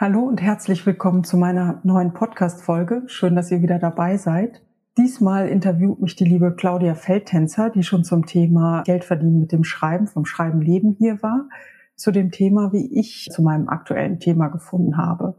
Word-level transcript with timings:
Hallo 0.00 0.20
und 0.20 0.40
herzlich 0.40 0.86
willkommen 0.86 1.24
zu 1.24 1.36
meiner 1.36 1.78
neuen 1.84 2.14
Podcast-Folge. 2.14 3.02
Schön, 3.04 3.36
dass 3.36 3.50
ihr 3.50 3.60
wieder 3.60 3.78
dabei 3.78 4.16
seid. 4.16 4.62
Diesmal 4.96 5.46
interviewt 5.46 6.00
mich 6.00 6.16
die 6.16 6.24
liebe 6.24 6.54
Claudia 6.56 6.94
Feldtänzer, 6.94 7.68
die 7.68 7.82
schon 7.82 8.02
zum 8.02 8.24
Thema 8.24 8.82
Geld 8.86 9.04
verdienen 9.04 9.40
mit 9.40 9.52
dem 9.52 9.62
Schreiben, 9.62 10.06
vom 10.06 10.24
Schreiben 10.24 10.62
leben 10.62 10.96
hier 10.98 11.22
war, 11.22 11.50
zu 11.96 12.12
dem 12.12 12.30
Thema, 12.30 12.72
wie 12.72 12.98
ich 12.98 13.28
zu 13.30 13.42
meinem 13.42 13.68
aktuellen 13.68 14.18
Thema 14.20 14.48
gefunden 14.48 14.96
habe. 14.96 15.34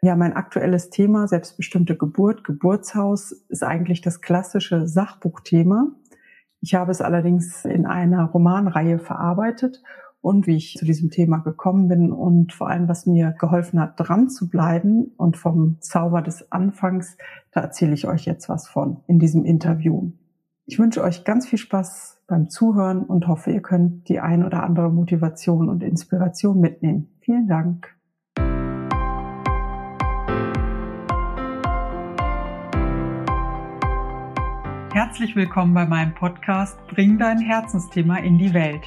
Ja, 0.00 0.14
mein 0.14 0.34
aktuelles 0.34 0.90
Thema, 0.90 1.26
selbstbestimmte 1.26 1.96
Geburt, 1.96 2.44
Geburtshaus, 2.44 3.32
ist 3.48 3.64
eigentlich 3.64 4.00
das 4.00 4.20
klassische 4.20 4.86
Sachbuchthema. 4.86 5.88
Ich 6.60 6.76
habe 6.76 6.92
es 6.92 7.00
allerdings 7.00 7.64
in 7.64 7.84
einer 7.84 8.26
Romanreihe 8.26 9.00
verarbeitet 9.00 9.82
und 10.20 10.46
wie 10.46 10.56
ich 10.56 10.76
zu 10.76 10.84
diesem 10.84 11.10
Thema 11.10 11.38
gekommen 11.38 11.88
bin 11.88 12.12
und 12.12 12.52
vor 12.52 12.68
allem, 12.68 12.88
was 12.88 13.06
mir 13.06 13.34
geholfen 13.38 13.80
hat, 13.80 13.94
dran 13.96 14.28
zu 14.28 14.48
bleiben 14.48 15.12
und 15.16 15.36
vom 15.36 15.76
Zauber 15.80 16.22
des 16.22 16.50
Anfangs, 16.50 17.16
da 17.52 17.60
erzähle 17.60 17.94
ich 17.94 18.06
euch 18.06 18.24
jetzt 18.24 18.48
was 18.48 18.68
von 18.68 18.98
in 19.06 19.18
diesem 19.18 19.44
Interview. 19.44 20.12
Ich 20.66 20.78
wünsche 20.78 21.02
euch 21.02 21.24
ganz 21.24 21.46
viel 21.46 21.58
Spaß 21.58 22.22
beim 22.26 22.50
Zuhören 22.50 23.04
und 23.04 23.26
hoffe, 23.26 23.50
ihr 23.52 23.62
könnt 23.62 24.08
die 24.08 24.20
ein 24.20 24.44
oder 24.44 24.64
andere 24.64 24.90
Motivation 24.90 25.68
und 25.68 25.82
Inspiration 25.82 26.60
mitnehmen. 26.60 27.08
Vielen 27.20 27.46
Dank. 27.46 27.94
Herzlich 34.92 35.36
willkommen 35.36 35.74
bei 35.74 35.86
meinem 35.86 36.12
Podcast 36.14 36.76
Bring 36.88 37.18
dein 37.18 37.38
Herzensthema 37.38 38.16
in 38.18 38.36
die 38.36 38.52
Welt. 38.52 38.82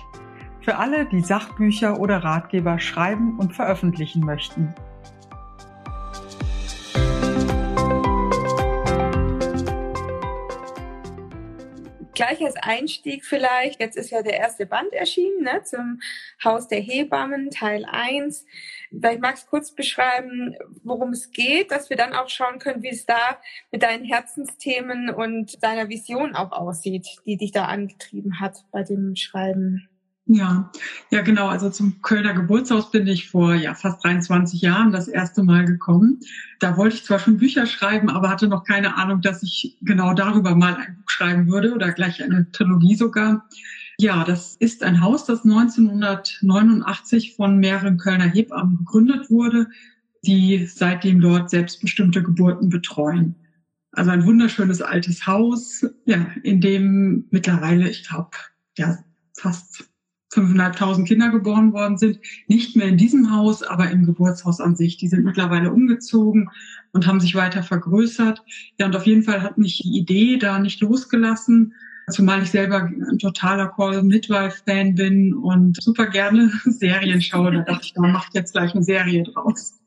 Für 0.63 0.77
alle, 0.77 1.07
die 1.07 1.21
Sachbücher 1.21 1.99
oder 1.99 2.17
Ratgeber 2.17 2.79
schreiben 2.79 3.39
und 3.39 3.55
veröffentlichen 3.55 4.23
möchten. 4.23 4.75
Gleich 12.13 12.45
als 12.45 12.55
Einstieg 12.57 13.25
vielleicht, 13.25 13.79
jetzt 13.79 13.97
ist 13.97 14.11
ja 14.11 14.21
der 14.21 14.37
erste 14.37 14.67
Band 14.67 14.93
erschienen 14.93 15.41
ne, 15.41 15.63
zum 15.63 15.99
Haus 16.43 16.67
der 16.67 16.79
Hebammen, 16.79 17.49
Teil 17.49 17.83
1. 17.89 18.45
Vielleicht 18.91 19.21
magst 19.21 19.45
du 19.45 19.49
kurz 19.49 19.71
beschreiben, 19.71 20.55
worum 20.83 21.09
es 21.09 21.31
geht, 21.31 21.71
dass 21.71 21.89
wir 21.89 21.97
dann 21.97 22.13
auch 22.13 22.29
schauen 22.29 22.59
können, 22.59 22.83
wie 22.83 22.89
es 22.89 23.07
da 23.07 23.39
mit 23.71 23.81
deinen 23.81 24.05
Herzensthemen 24.05 25.09
und 25.09 25.63
deiner 25.63 25.89
Vision 25.89 26.35
auch 26.35 26.51
aussieht, 26.51 27.07
die 27.25 27.37
dich 27.37 27.51
da 27.51 27.65
angetrieben 27.65 28.39
hat 28.39 28.63
bei 28.71 28.83
dem 28.83 29.15
Schreiben. 29.15 29.87
Ja, 30.25 30.71
ja 31.09 31.21
genau. 31.21 31.47
Also 31.47 31.69
zum 31.69 32.01
Kölner 32.01 32.33
Geburtshaus 32.33 32.91
bin 32.91 33.07
ich 33.07 33.29
vor 33.29 33.53
ja 33.55 33.73
fast 33.73 34.03
23 34.03 34.61
Jahren 34.61 34.91
das 34.91 35.07
erste 35.07 35.43
Mal 35.43 35.65
gekommen. 35.65 36.19
Da 36.59 36.77
wollte 36.77 36.95
ich 36.95 37.03
zwar 37.03 37.19
schon 37.19 37.37
Bücher 37.37 37.65
schreiben, 37.65 38.09
aber 38.09 38.29
hatte 38.29 38.47
noch 38.47 38.63
keine 38.63 38.95
Ahnung, 38.95 39.21
dass 39.21 39.43
ich 39.43 39.77
genau 39.81 40.13
darüber 40.13 40.55
mal 40.55 40.75
ein 40.75 40.95
Buch 40.97 41.09
schreiben 41.09 41.47
würde 41.47 41.73
oder 41.73 41.91
gleich 41.91 42.23
eine 42.23 42.49
Trilogie 42.51 42.95
sogar. 42.95 43.47
Ja, 43.97 44.23
das 44.23 44.55
ist 44.55 44.83
ein 44.83 45.01
Haus, 45.01 45.25
das 45.25 45.43
1989 45.43 47.35
von 47.35 47.57
mehreren 47.57 47.97
Kölner 47.97 48.25
Hebammen 48.25 48.77
gegründet 48.77 49.29
wurde, 49.29 49.67
die 50.23 50.65
seitdem 50.65 51.19
dort 51.19 51.49
selbstbestimmte 51.49 52.23
Geburten 52.23 52.69
betreuen. 52.69 53.35
Also 53.91 54.11
ein 54.11 54.25
wunderschönes 54.25 54.81
altes 54.81 55.27
Haus, 55.27 55.85
ja, 56.05 56.25
in 56.43 56.61
dem 56.61 57.25
mittlerweile, 57.31 57.89
ich 57.89 58.07
glaube, 58.07 58.31
ja, 58.77 58.97
fast 59.37 59.90
5.500 60.33 61.05
Kinder 61.05 61.29
geboren 61.29 61.73
worden 61.73 61.97
sind. 61.97 62.19
Nicht 62.47 62.75
mehr 62.75 62.87
in 62.87 62.97
diesem 62.97 63.35
Haus, 63.35 63.63
aber 63.63 63.89
im 63.89 64.05
Geburtshaus 64.05 64.61
an 64.61 64.75
sich. 64.75 64.97
Die 64.97 65.07
sind 65.07 65.25
mittlerweile 65.25 65.71
umgezogen 65.71 66.49
und 66.93 67.07
haben 67.07 67.19
sich 67.19 67.35
weiter 67.35 67.63
vergrößert. 67.63 68.41
Ja, 68.79 68.85
und 68.85 68.95
auf 68.95 69.05
jeden 69.05 69.23
Fall 69.23 69.41
hat 69.41 69.57
mich 69.57 69.79
die 69.83 69.97
Idee 69.97 70.37
da 70.37 70.59
nicht 70.59 70.81
losgelassen, 70.81 71.73
zumal 72.09 72.43
ich 72.43 72.51
selber 72.51 72.83
ein 72.83 73.19
totaler 73.19 73.67
Call 73.67 74.03
Midwife-Fan 74.03 74.95
bin 74.95 75.33
und 75.33 75.81
super 75.81 76.07
gerne 76.07 76.51
Serien 76.65 77.21
schaue. 77.21 77.51
Da 77.51 77.61
dachte 77.61 77.85
ich, 77.85 77.93
da 77.93 78.01
macht 78.01 78.33
jetzt 78.33 78.53
gleich 78.53 78.73
eine 78.73 78.83
Serie 78.83 79.23
draus. 79.23 79.80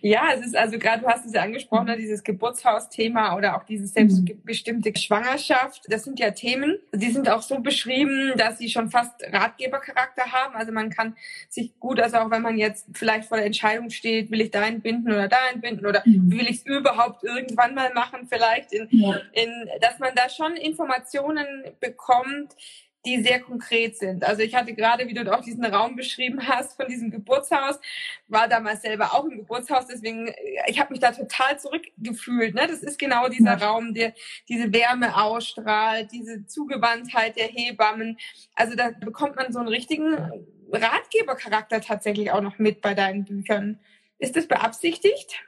Ja, 0.00 0.30
es 0.34 0.46
ist 0.46 0.56
also 0.56 0.78
gerade, 0.78 1.02
du 1.02 1.08
hast 1.08 1.26
es 1.26 1.32
ja 1.32 1.42
angesprochen, 1.42 1.86
ne, 1.86 1.96
dieses 1.96 2.24
Geburtshausthema 2.24 3.36
oder 3.36 3.56
auch 3.56 3.64
dieses 3.64 3.92
selbstbestimmte 3.92 4.92
Schwangerschaft. 4.98 5.84
Das 5.88 6.04
sind 6.04 6.18
ja 6.18 6.30
Themen, 6.30 6.78
die 6.92 7.10
sind 7.10 7.28
auch 7.28 7.42
so 7.42 7.60
beschrieben, 7.60 8.32
dass 8.36 8.58
sie 8.58 8.68
schon 8.68 8.90
fast 8.90 9.12
Ratgebercharakter 9.30 10.32
haben. 10.32 10.54
Also 10.54 10.72
man 10.72 10.90
kann 10.90 11.16
sich 11.48 11.78
gut, 11.78 12.00
also 12.00 12.18
auch 12.18 12.30
wenn 12.30 12.42
man 12.42 12.58
jetzt 12.58 12.86
vielleicht 12.94 13.28
vor 13.28 13.36
der 13.36 13.46
Entscheidung 13.46 13.90
steht, 13.90 14.30
will 14.30 14.40
ich 14.40 14.50
da 14.50 14.66
entbinden 14.66 15.12
oder 15.12 15.28
da 15.28 15.38
entbinden 15.52 15.86
oder 15.86 16.02
mhm. 16.04 16.32
will 16.32 16.48
ich 16.48 16.58
es 16.58 16.66
überhaupt 16.66 17.22
irgendwann 17.24 17.74
mal 17.74 17.92
machen, 17.92 18.28
vielleicht 18.28 18.72
in, 18.72 18.88
ja. 18.90 19.20
in, 19.32 19.50
dass 19.80 19.98
man 19.98 20.10
da 20.14 20.28
schon 20.28 20.56
Informationen 20.56 21.46
bekommt, 21.80 22.56
die 23.04 23.22
sehr 23.22 23.40
konkret 23.40 23.96
sind. 23.96 24.24
Also 24.24 24.42
ich 24.42 24.54
hatte 24.54 24.74
gerade, 24.74 25.08
wie 25.08 25.14
du 25.14 25.32
auch 25.32 25.42
diesen 25.42 25.64
Raum 25.64 25.96
beschrieben 25.96 26.46
hast 26.46 26.76
von 26.76 26.88
diesem 26.88 27.10
Geburtshaus, 27.10 27.80
war 28.28 28.48
damals 28.48 28.82
selber 28.82 29.14
auch 29.14 29.24
im 29.24 29.38
Geburtshaus, 29.38 29.86
deswegen 29.86 30.32
ich 30.66 30.78
habe 30.78 30.92
mich 30.92 31.00
da 31.00 31.12
total 31.12 31.58
zurückgefühlt. 31.58 32.54
Ne? 32.54 32.66
Das 32.68 32.82
ist 32.82 32.98
genau 32.98 33.28
dieser 33.28 33.58
ja. 33.58 33.66
Raum, 33.66 33.94
der 33.94 34.14
diese 34.48 34.72
Wärme 34.72 35.20
ausstrahlt, 35.20 36.12
diese 36.12 36.46
Zugewandtheit 36.46 37.36
der 37.36 37.48
Hebammen. 37.48 38.18
Also 38.54 38.76
da 38.76 38.90
bekommt 38.90 39.36
man 39.36 39.52
so 39.52 39.58
einen 39.58 39.68
richtigen 39.68 40.16
Ratgebercharakter 40.72 41.80
tatsächlich 41.80 42.30
auch 42.30 42.40
noch 42.40 42.58
mit 42.58 42.80
bei 42.80 42.94
deinen 42.94 43.24
Büchern. 43.24 43.80
Ist 44.18 44.36
das 44.36 44.46
beabsichtigt? 44.46 45.42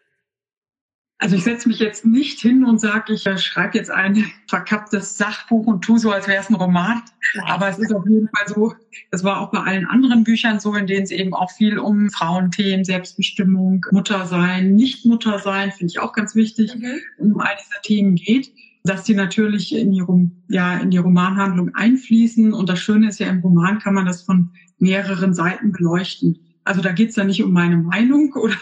Also 1.19 1.37
ich 1.37 1.45
setze 1.45 1.69
mich 1.69 1.79
jetzt 1.79 2.05
nicht 2.05 2.41
hin 2.41 2.65
und 2.65 2.81
sage, 2.81 3.15
ich 3.15 3.25
äh, 3.27 3.39
schreibe 3.39 3.79
jetzt 3.79 3.91
ein 3.91 4.25
verkapptes 4.49 5.17
Sachbuch 5.17 5.67
und 5.67 5.83
tu 5.83 5.97
so, 5.97 6.11
als 6.11 6.27
wäre 6.27 6.43
es 6.43 6.51
ein 6.51 6.57
Roman. 6.57 7.03
Aber 7.47 7.69
es 7.69 7.79
ist 7.79 7.95
auf 7.95 8.05
jeden 8.07 8.29
Fall 8.29 8.49
so, 8.49 8.75
das 9.11 9.25
war 9.25 9.41
auch 9.41 9.51
bei 9.51 9.61
allen 9.61 9.87
anderen 9.87 10.25
Büchern 10.25 10.61
so, 10.61 10.75
in 10.75 10.87
denen 10.87 11.05
es 11.05 11.11
eben 11.11 11.33
auch 11.33 11.51
viel 11.51 11.79
um 11.79 12.11
Frauenthemen, 12.11 12.85
Selbstbestimmung, 12.85 13.87
Muttersein, 13.93 14.75
Nicht-Muttersein, 14.75 15.73
finde 15.73 15.93
ich 15.93 16.01
auch 16.01 16.13
ganz 16.13 16.35
wichtig, 16.35 16.75
mhm. 16.75 16.99
um 17.19 17.41
all 17.41 17.55
diese 17.59 17.81
Themen 17.83 18.17
geht 18.17 18.53
dass 18.85 19.03
die 19.03 19.15
natürlich 19.15 19.75
in 19.75 19.93
die, 19.93 20.05
ja, 20.49 20.77
in 20.77 20.91
die 20.91 20.99
Romanhandlung 20.99 21.75
einfließen. 21.75 22.53
Und 22.53 22.69
das 22.69 22.81
Schöne 22.81 23.09
ist 23.09 23.19
ja, 23.19 23.29
im 23.29 23.41
Roman 23.41 23.79
kann 23.79 23.95
man 23.95 24.05
das 24.05 24.23
von 24.23 24.51
mehreren 24.79 25.33
Seiten 25.33 25.73
beleuchten. 25.73 26.39
Also 26.65 26.81
da 26.81 26.93
geht 26.93 27.11
es 27.11 27.17
ja 27.17 27.25
nicht 27.25 27.43
um 27.43 27.53
meine 27.53 27.77
Meinung 27.77 28.33
oder 28.35 28.57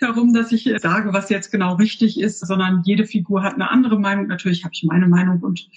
darum, 0.00 0.32
dass 0.32 0.52
ich 0.52 0.70
sage, 0.78 1.12
was 1.12 1.30
jetzt 1.30 1.50
genau 1.50 1.74
richtig 1.74 2.18
ist, 2.18 2.46
sondern 2.46 2.82
jede 2.84 3.06
Figur 3.06 3.42
hat 3.42 3.54
eine 3.54 3.70
andere 3.70 3.98
Meinung. 3.98 4.26
Natürlich 4.26 4.64
habe 4.64 4.74
ich 4.74 4.84
meine 4.84 5.08
Meinung 5.08 5.40
und 5.40 5.68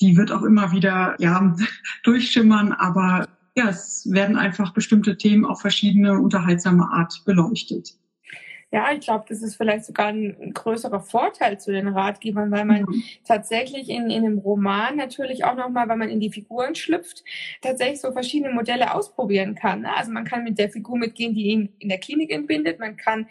die 0.00 0.16
wird 0.16 0.32
auch 0.32 0.42
immer 0.42 0.72
wieder 0.72 1.14
ja 1.18 1.54
durchschimmern, 2.02 2.72
aber 2.72 3.28
ja, 3.56 3.68
es 3.68 4.08
werden 4.10 4.36
einfach 4.36 4.72
bestimmte 4.72 5.16
Themen 5.16 5.44
auf 5.44 5.60
verschiedene 5.60 6.18
unterhaltsame 6.18 6.90
Art 6.90 7.22
beleuchtet. 7.24 7.94
Ja, 8.70 8.92
ich 8.92 9.00
glaube, 9.00 9.24
das 9.28 9.42
ist 9.42 9.56
vielleicht 9.56 9.84
sogar 9.84 10.06
ein, 10.06 10.36
ein, 10.40 10.52
größerer 10.52 11.00
Vorteil 11.00 11.60
zu 11.60 11.72
den 11.72 11.88
Ratgebern, 11.88 12.50
weil 12.50 12.64
man 12.64 12.82
mhm. 12.82 13.02
tatsächlich 13.26 13.88
in, 13.88 14.10
in 14.10 14.24
einem 14.24 14.38
Roman 14.38 14.96
natürlich 14.96 15.44
auch 15.44 15.56
nochmal, 15.56 15.88
weil 15.88 15.96
man 15.96 16.08
in 16.08 16.20
die 16.20 16.30
Figuren 16.30 16.74
schlüpft, 16.74 17.24
tatsächlich 17.62 18.00
so 18.00 18.12
verschiedene 18.12 18.52
Modelle 18.52 18.94
ausprobieren 18.94 19.54
kann. 19.54 19.82
Ne? 19.82 19.94
Also 19.94 20.10
man 20.10 20.24
kann 20.24 20.44
mit 20.44 20.58
der 20.58 20.70
Figur 20.70 20.98
mitgehen, 20.98 21.34
die 21.34 21.46
ihn 21.46 21.72
in 21.78 21.88
der 21.88 21.98
Klinik 21.98 22.32
entbindet, 22.32 22.80
man 22.80 22.96
kann 22.96 23.26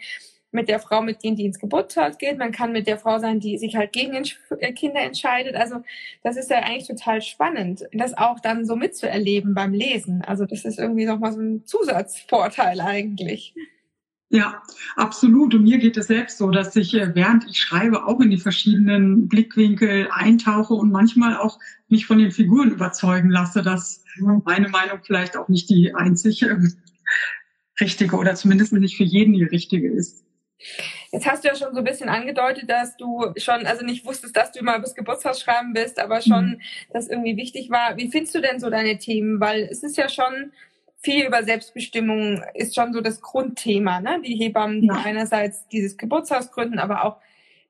mit 0.54 0.68
der 0.68 0.78
Frau 0.78 1.02
mitgehen, 1.02 1.36
die 1.36 1.44
ins 1.44 1.58
Geburtshaus 1.58 2.16
geht. 2.16 2.38
Man 2.38 2.52
kann 2.52 2.72
mit 2.72 2.86
der 2.86 2.96
Frau 2.96 3.18
sein, 3.18 3.40
die 3.40 3.58
sich 3.58 3.76
halt 3.76 3.92
gegen 3.92 4.14
äh, 4.58 4.72
Kinder 4.72 5.00
entscheidet. 5.00 5.56
Also 5.56 5.82
das 6.22 6.36
ist 6.36 6.48
ja 6.48 6.58
eigentlich 6.60 6.86
total 6.86 7.20
spannend, 7.20 7.84
das 7.92 8.16
auch 8.16 8.38
dann 8.40 8.64
so 8.64 8.76
mitzuerleben 8.76 9.54
beim 9.54 9.74
Lesen. 9.74 10.22
Also 10.22 10.46
das 10.46 10.64
ist 10.64 10.78
irgendwie 10.78 11.04
nochmal 11.04 11.32
so 11.32 11.40
ein 11.40 11.66
Zusatzvorteil 11.66 12.80
eigentlich. 12.80 13.54
Ja, 14.34 14.60
absolut. 14.96 15.54
Und 15.54 15.62
mir 15.62 15.78
geht 15.78 15.96
es 15.96 16.08
selbst 16.08 16.38
so, 16.38 16.50
dass 16.50 16.74
ich, 16.74 16.92
äh, 16.94 17.14
während 17.14 17.48
ich 17.48 17.56
schreibe, 17.56 18.04
auch 18.04 18.18
in 18.18 18.30
die 18.30 18.38
verschiedenen 18.38 19.28
Blickwinkel 19.28 20.08
eintauche 20.10 20.74
und 20.74 20.90
manchmal 20.90 21.36
auch 21.36 21.60
mich 21.86 22.06
von 22.06 22.18
den 22.18 22.32
Figuren 22.32 22.72
überzeugen 22.72 23.30
lasse, 23.30 23.62
dass 23.62 24.02
meine 24.44 24.68
Meinung 24.70 24.98
vielleicht 25.04 25.36
auch 25.36 25.46
nicht 25.46 25.70
die 25.70 25.94
einzige 25.94 26.58
richtige 27.80 28.16
oder 28.16 28.34
zumindest 28.34 28.72
nicht 28.72 28.96
für 28.96 29.04
jeden 29.04 29.34
die 29.34 29.44
richtige 29.44 29.88
ist. 29.88 30.24
Jetzt 31.12 31.26
hast 31.26 31.44
du 31.44 31.48
ja 31.48 31.54
schon 31.54 31.72
so 31.72 31.78
ein 31.78 31.84
bisschen 31.84 32.08
angedeutet, 32.08 32.68
dass 32.68 32.96
du 32.96 33.32
schon, 33.36 33.66
also 33.66 33.84
nicht 33.84 34.04
wusstest, 34.04 34.36
dass 34.36 34.50
du 34.50 34.58
immer 34.58 34.80
bis 34.80 34.96
Geburtstag 34.96 35.36
schreiben 35.36 35.74
bist, 35.74 36.00
aber 36.00 36.20
schon, 36.22 36.46
mhm. 36.46 36.60
das 36.92 37.06
irgendwie 37.06 37.36
wichtig 37.36 37.70
war. 37.70 37.96
Wie 37.96 38.10
findest 38.10 38.34
du 38.34 38.40
denn 38.40 38.58
so 38.58 38.68
deine 38.68 38.98
Themen? 38.98 39.38
Weil 39.38 39.68
es 39.70 39.84
ist 39.84 39.96
ja 39.96 40.08
schon, 40.08 40.50
viel 41.04 41.26
über 41.26 41.44
Selbstbestimmung 41.44 42.42
ist 42.54 42.74
schon 42.74 42.92
so 42.92 43.00
das 43.00 43.20
Grundthema. 43.20 44.00
Ne? 44.00 44.22
Die 44.26 44.36
Hebammen, 44.36 44.80
die 44.80 44.88
ja. 44.88 45.02
einerseits 45.04 45.68
dieses 45.68 45.96
Geburtshaus 45.96 46.50
gründen, 46.50 46.78
aber 46.78 47.04
auch 47.04 47.18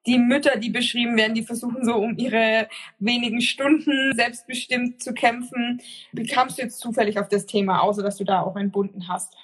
die 0.06 0.18
Mütter, 0.18 0.58
die 0.58 0.70
beschrieben 0.70 1.16
werden, 1.16 1.34
die 1.34 1.42
versuchen 1.42 1.84
so 1.84 1.96
um 1.96 2.16
ihre 2.16 2.68
wenigen 2.98 3.40
Stunden 3.40 4.14
selbstbestimmt 4.14 5.02
zu 5.02 5.14
kämpfen. 5.14 5.80
Wie 6.12 6.26
kamst 6.26 6.58
du 6.58 6.62
jetzt 6.62 6.78
zufällig 6.78 7.18
auf 7.18 7.28
das 7.28 7.46
Thema, 7.46 7.80
außer 7.80 8.02
dass 8.02 8.18
du 8.18 8.24
da 8.24 8.40
auch 8.40 8.56
entbunden 8.56 9.08
hast? 9.08 9.34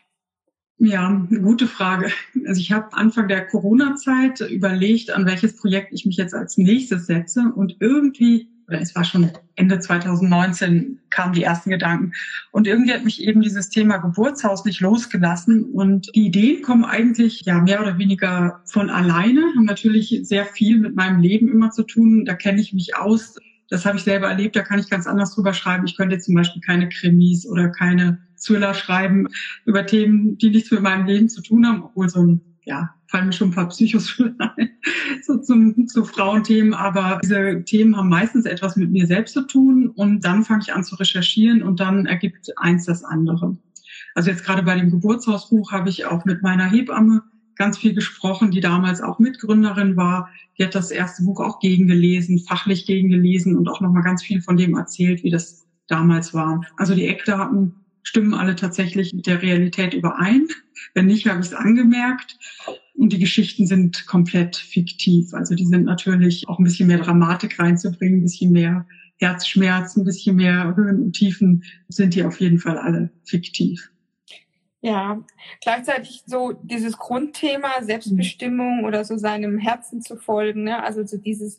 Ja, 0.83 1.09
eine 1.09 1.41
gute 1.41 1.67
Frage. 1.67 2.11
Also 2.47 2.61
ich 2.61 2.73
habe 2.73 2.93
Anfang 2.93 3.29
der 3.29 3.47
Corona-Zeit 3.47 4.41
überlegt, 4.41 5.11
an 5.11 5.27
welches 5.27 5.57
Projekt 5.57 5.93
ich 5.93 6.07
mich 6.07 6.17
jetzt 6.17 6.35
als 6.35 6.57
nächstes 6.57 7.07
setze 7.07 7.53
und 7.55 7.77
irgendwie, 7.81 8.49
es 8.79 8.95
war 8.95 9.05
schon 9.05 9.31
Ende 9.57 9.81
2019, 9.81 11.01
kamen 11.11 11.33
die 11.33 11.43
ersten 11.43 11.71
Gedanken 11.71 12.13
und 12.53 12.67
irgendwie 12.67 12.93
hat 12.93 13.05
mich 13.05 13.23
eben 13.23 13.41
dieses 13.41 13.69
Thema 13.69 13.99
Geburtshaus 13.99 14.65
nicht 14.65 14.81
losgelassen 14.81 15.65
und 15.65 16.11
die 16.15 16.27
Ideen 16.27 16.63
kommen 16.63 16.85
eigentlich 16.85 17.43
ja 17.45 17.61
mehr 17.61 17.81
oder 17.81 17.99
weniger 17.99 18.61
von 18.65 18.91
alleine, 18.91 19.43
haben 19.57 19.65
natürlich 19.65 20.21
sehr 20.23 20.45
viel 20.45 20.79
mit 20.79 20.95
meinem 20.95 21.21
Leben 21.21 21.49
immer 21.49 21.71
zu 21.71 21.83
tun. 21.83 22.25
Da 22.25 22.35
kenne 22.35 22.61
ich 22.61 22.73
mich 22.73 22.97
aus. 22.97 23.37
Das 23.69 23.87
habe 23.87 23.99
ich 23.99 24.05
selber 24.05 24.29
erlebt, 24.29 24.57
da 24.57 24.63
kann 24.63 24.81
ich 24.81 24.91
ganz 24.91 25.07
anders 25.07 25.35
drüber 25.35 25.53
schreiben. 25.53 25.87
Ich 25.87 25.97
könnte 25.97 26.19
zum 26.19 26.35
Beispiel 26.35 26.61
keine 26.61 26.89
Krimis 26.89 27.47
oder 27.47 27.69
keine 27.69 28.19
Thriller 28.37 28.75
schreiben 28.75 29.29
über 29.65 29.87
Themen, 29.87 30.39
die 30.39 30.51
nichts 30.51 30.71
mit 30.71 30.83
meinem 30.83 31.07
Leben 31.07 31.29
zu 31.29 31.43
tun 31.43 31.67
haben, 31.67 31.83
obwohl 31.83 32.09
so 32.09 32.23
ein, 32.23 32.41
ja, 32.65 32.95
fallen 33.11 33.27
mir 33.27 33.33
schon 33.33 33.49
ein 33.49 33.55
paar 33.55 33.69
Psychos 33.69 34.21
ein, 34.39 34.71
so 35.23 35.39
zum, 35.39 35.87
zu 35.89 36.05
Frauenthemen, 36.05 36.75
aber 36.75 37.21
diese 37.23 37.63
Themen 37.65 37.97
haben 37.97 38.09
meistens 38.09 38.47
etwas 38.47 38.77
mit 38.77 38.91
mir 38.91 39.07
selbst 39.07 39.35
zu 39.35 39.47
tun 39.47 39.89
und 39.89 40.25
dann 40.25 40.45
fange 40.45 40.63
ich 40.63 40.73
an 40.73 40.85
zu 40.85 40.95
recherchieren 40.97 41.63
und 41.63 41.81
dann 41.81 42.07
ergibt 42.07 42.57
eins 42.57 42.87
das 42.87 43.05
andere. 43.05 43.57
Also 44.15 44.31
jetzt 44.31 44.45
gerade 44.45 44.63
bei 44.63 44.77
dem 44.77 44.91
Geburtshausbuch 44.91 45.73
habe 45.73 45.89
ich 45.89 46.07
auch 46.07 46.25
mit 46.25 46.43
meiner 46.43 46.71
Hebamme 46.71 47.23
ganz 47.57 47.79
viel 47.79 47.95
gesprochen, 47.95 48.51
die 48.51 48.61
damals 48.61 49.03
auch 49.03 49.19
Mitgründerin 49.19 49.97
war. 49.97 50.31
Die 50.57 50.65
hat 50.65 50.75
das 50.75 50.91
erste 50.91 51.25
Buch 51.25 51.41
auch 51.41 51.61
gegengelesen, 51.61 52.39
fachlich 52.39 52.87
gegengelesen 52.87 53.57
und 53.57 53.69
auch 53.69 53.81
nochmal 53.81 54.03
ganz 54.03 54.23
viel 54.23 54.41
von 54.41 54.57
dem 54.57 54.77
erzählt, 54.77 55.23
wie 55.23 55.31
das 55.31 55.67
damals 55.87 56.33
war. 56.33 56.63
Also 56.77 56.95
die 56.95 57.07
Eckdaten 57.07 57.75
stimmen 58.03 58.35
alle 58.35 58.57
tatsächlich 58.57 59.13
mit 59.13 59.27
der 59.27 59.43
Realität 59.43 59.95
überein. 59.95 60.49
Wenn 60.95 61.07
nicht, 61.07 61.27
habe 61.27 61.41
ich 61.41 61.47
es 61.47 61.55
angemerkt. 61.55 62.39
Und 63.01 63.15
die 63.15 63.19
Geschichten 63.19 63.67
sind 63.67 64.07
komplett 64.07 64.57
fiktiv. 64.57 65.33
Also 65.33 65.55
die 65.55 65.65
sind 65.65 65.87
natürlich 65.87 66.47
auch 66.49 66.59
ein 66.59 66.65
bisschen 66.65 66.87
mehr 66.87 66.99
Dramatik 66.99 67.59
reinzubringen, 67.59 68.19
ein 68.19 68.25
bisschen 68.25 68.53
mehr 68.53 68.87
Herzschmerz, 69.17 69.97
ein 69.97 70.05
bisschen 70.05 70.37
mehr 70.37 70.77
Höhen 70.77 71.03
und 71.03 71.13
Tiefen 71.13 71.65
sind 71.89 72.15
die 72.15 72.23
auf 72.25 72.41
jeden 72.41 72.59
Fall 72.59 72.77
alle 72.77 73.11
fiktiv. 73.25 73.91
Ja, 74.83 75.25
gleichzeitig 75.63 76.25
so 76.27 76.53
dieses 76.53 76.99
Grundthema 76.99 77.83
Selbstbestimmung 77.83 78.85
oder 78.85 79.03
so 79.07 79.17
seinem 79.17 79.57
Herzen 79.57 80.03
zu 80.03 80.17
folgen, 80.17 80.65
ne? 80.65 80.83
also 80.83 81.03
so 81.07 81.17
dieses 81.17 81.59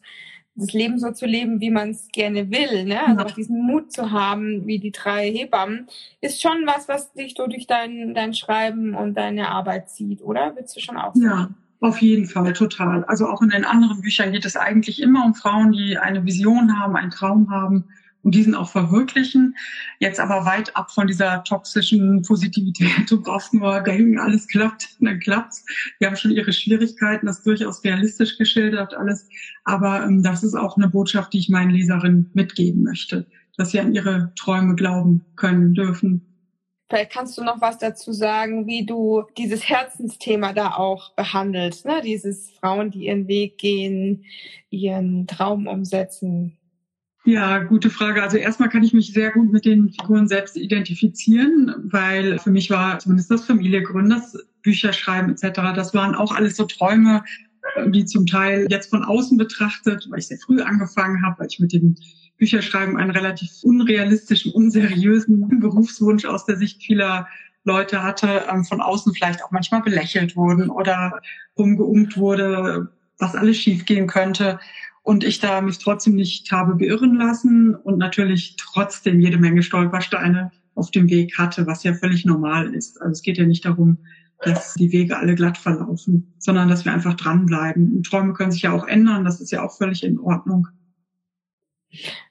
das 0.56 0.74
Leben 0.74 1.00
so 1.00 1.12
zu 1.12 1.26
leben, 1.26 1.62
wie 1.62 1.70
man 1.70 1.92
es 1.92 2.10
gerne 2.12 2.52
will, 2.52 2.86
ne? 2.86 3.08
Also 3.08 3.22
auch 3.22 3.32
diesen 3.32 3.66
Mut 3.66 3.92
zu 3.92 4.12
haben, 4.12 4.68
wie 4.68 4.80
die 4.80 4.92
drei 4.92 5.32
Hebammen, 5.32 5.88
ist 6.20 6.42
schon 6.42 6.66
was, 6.66 6.88
was 6.88 7.14
dich 7.14 7.36
so 7.38 7.48
durch 7.48 7.68
dein, 7.68 8.14
dein 8.14 8.34
Schreiben 8.34 8.94
und 8.94 9.16
deine 9.16 9.50
Arbeit 9.50 9.90
zieht, 9.90 10.22
oder? 10.22 10.54
Willst 10.56 10.76
du 10.76 10.82
schon 10.82 10.98
auch 10.98 11.16
sagen? 11.16 11.26
Ja, 11.26 11.50
auf 11.80 12.02
jeden 12.02 12.26
Fall, 12.26 12.54
total. 12.54 13.04
Also 13.06 13.28
auch 13.28 13.42
in 13.42 13.50
den 13.50 13.66
anderen 13.66 14.02
Büchern 14.02 14.32
geht 14.32 14.46
es 14.46 14.56
eigentlich 14.56 15.02
immer 15.02 15.26
um 15.26 15.34
Frauen, 15.34 15.72
die 15.72 15.98
eine 15.98 16.26
Vision 16.26 16.80
haben, 16.80 16.96
einen 16.96 17.12
Traum 17.12 17.50
haben 17.50 17.86
und 18.24 18.36
diesen 18.36 18.56
auch 18.56 18.70
verwirklichen. 18.70 19.56
Jetzt 20.00 20.20
aber 20.20 20.46
weit 20.46 20.76
ab 20.76 20.92
von 20.92 21.08
dieser 21.08 21.44
toxischen 21.44 22.22
Positivität. 22.22 23.10
Du 23.10 23.22
brauchst 23.22 23.54
nur 23.54 23.82
denken, 23.82 24.20
alles 24.20 24.48
klappt, 24.48 24.98
dann 25.00 25.20
klappt's. 25.20 25.66
Die 26.00 26.06
haben 26.06 26.16
schon 26.16 26.32
ihre 26.32 26.54
Schwierigkeiten, 26.54 27.26
das 27.26 27.44
durchaus 27.44 27.84
realistisch 27.84 28.38
geschildert 28.38 28.94
alles. 28.94 29.28
Aber 29.64 30.04
ähm, 30.04 30.24
das 30.24 30.44
ist 30.44 30.56
auch 30.56 30.78
eine 30.78 30.90
Botschaft, 30.90 31.34
die 31.34 31.40
ich 31.40 31.50
meinen 31.50 31.72
Leserinnen 31.72 32.30
mitgeben 32.34 32.84
möchte, 32.84 33.26
dass 33.58 33.72
sie 33.72 33.80
an 33.80 33.94
ihre 33.94 34.32
Träume 34.36 34.76
glauben 34.76 35.26
können 35.36 35.74
dürfen. 35.74 36.26
Vielleicht 36.92 37.14
kannst 37.14 37.38
du 37.38 37.44
noch 37.46 37.62
was 37.62 37.78
dazu 37.78 38.12
sagen, 38.12 38.68
wie 38.68 38.86
du 38.86 39.24
dieses 39.38 39.70
Herzensthema 39.70 40.52
da 40.52 40.74
auch 40.76 41.16
behandelst, 41.16 41.86
ne? 41.86 42.02
Dieses 42.04 42.52
Frauen, 42.60 42.92
die 42.92 43.06
ihren 43.06 43.30
Weg 43.30 43.58
gehen, 43.58 44.26
ihren 44.70 45.26
Traum 45.26 45.68
umsetzen. 45.68 46.58
Ja, 47.24 47.60
gute 47.60 47.92
Frage. 47.92 48.24
Also 48.24 48.38
erstmal 48.38 48.70
kann 48.70 48.84
ich 48.84 48.94
mich 48.94 49.14
sehr 49.14 49.32
gut 49.32 49.52
mit 49.52 49.66
den 49.66 49.90
Figuren 49.90 50.28
selbst 50.28 50.58
identifizieren, 50.58 51.76
weil 51.84 52.40
für 52.40 52.50
mich 52.50 52.72
war 52.72 52.98
zumindest 52.98 53.30
das 53.30 53.46
Familiengründen, 53.46 54.10
das 54.10 54.36
Bücherschreiben 54.64 55.32
etc., 55.32 55.60
das 55.76 55.94
waren 55.94 56.16
auch 56.16 56.32
alles 56.32 56.56
so 56.56 56.66
Träume, 56.66 57.24
die 57.88 58.06
zum 58.06 58.26
Teil 58.26 58.66
jetzt 58.72 58.90
von 58.90 59.04
außen 59.04 59.38
betrachtet, 59.38 60.08
weil 60.10 60.18
ich 60.18 60.28
sehr 60.28 60.40
früh 60.40 60.62
angefangen 60.62 61.24
habe, 61.24 61.40
weil 61.40 61.48
ich 61.48 61.60
mit 61.60 61.74
dem 61.74 61.96
Bücherschreiben 62.38 62.98
einen 62.98 63.12
relativ 63.12 63.52
unrealistischen, 63.62 64.52
unseriösen 64.52 65.60
Berufswunsch 65.60 66.26
aus 66.26 66.46
der 66.46 66.58
Sicht 66.58 66.82
vieler 66.82 67.28
Leute 67.64 68.02
hatte, 68.02 68.46
ähm, 68.52 68.66
von 68.66 68.82
außen 68.82 69.14
vielleicht 69.14 69.44
auch 69.44 69.52
manchmal 69.52 69.84
belächelt 69.84 70.36
wurden 70.36 70.72
oder 70.72 71.22
rumgeungt 71.56 72.18
wurde, 72.18 72.90
was 73.20 73.36
alles 73.36 73.58
schiefgehen 73.58 74.08
könnte 74.08 74.60
und 75.04 75.24
ich 75.24 75.40
da 75.40 75.62
mich 75.62 75.80
trotzdem 75.80 76.16
nicht 76.16 76.52
habe 76.52 76.76
beirren 76.76 77.16
lassen 77.16 77.76
und 77.76 77.98
natürlich 77.98 78.56
trotzdem 78.58 79.20
jede 79.20 79.38
Menge 79.38 79.64
Stolpersteine 79.64 80.52
auf 80.76 80.92
dem 80.92 81.10
Weg 81.10 81.38
hatte, 81.38 81.68
was 81.68 81.84
ja 81.84 81.94
völlig 81.94 82.26
normal 82.26 82.74
ist. 82.74 83.02
Also 83.02 83.12
es 83.12 83.22
geht 83.22 83.38
ja 83.38 83.46
nicht 83.46 83.66
darum, 83.66 83.98
dass 84.44 84.74
die 84.76 84.92
Wege 84.92 85.18
alle 85.18 85.36
glatt 85.36 85.58
verlaufen, 85.58 86.34
sondern 86.40 86.68
dass 86.68 86.86
wir 86.86 86.94
einfach 86.94 87.16
dranbleiben. 87.16 87.92
Und 87.96 88.06
Träume 88.06 88.34
können 88.34 88.52
sich 88.52 88.64
ja 88.64 88.72
auch 88.72 88.88
ändern, 88.88 89.26
das 89.26 89.40
ist 89.42 89.52
ja 89.52 89.64
auch 89.64 89.76
völlig 89.78 90.04
in 90.04 90.20
Ordnung. 90.20 90.68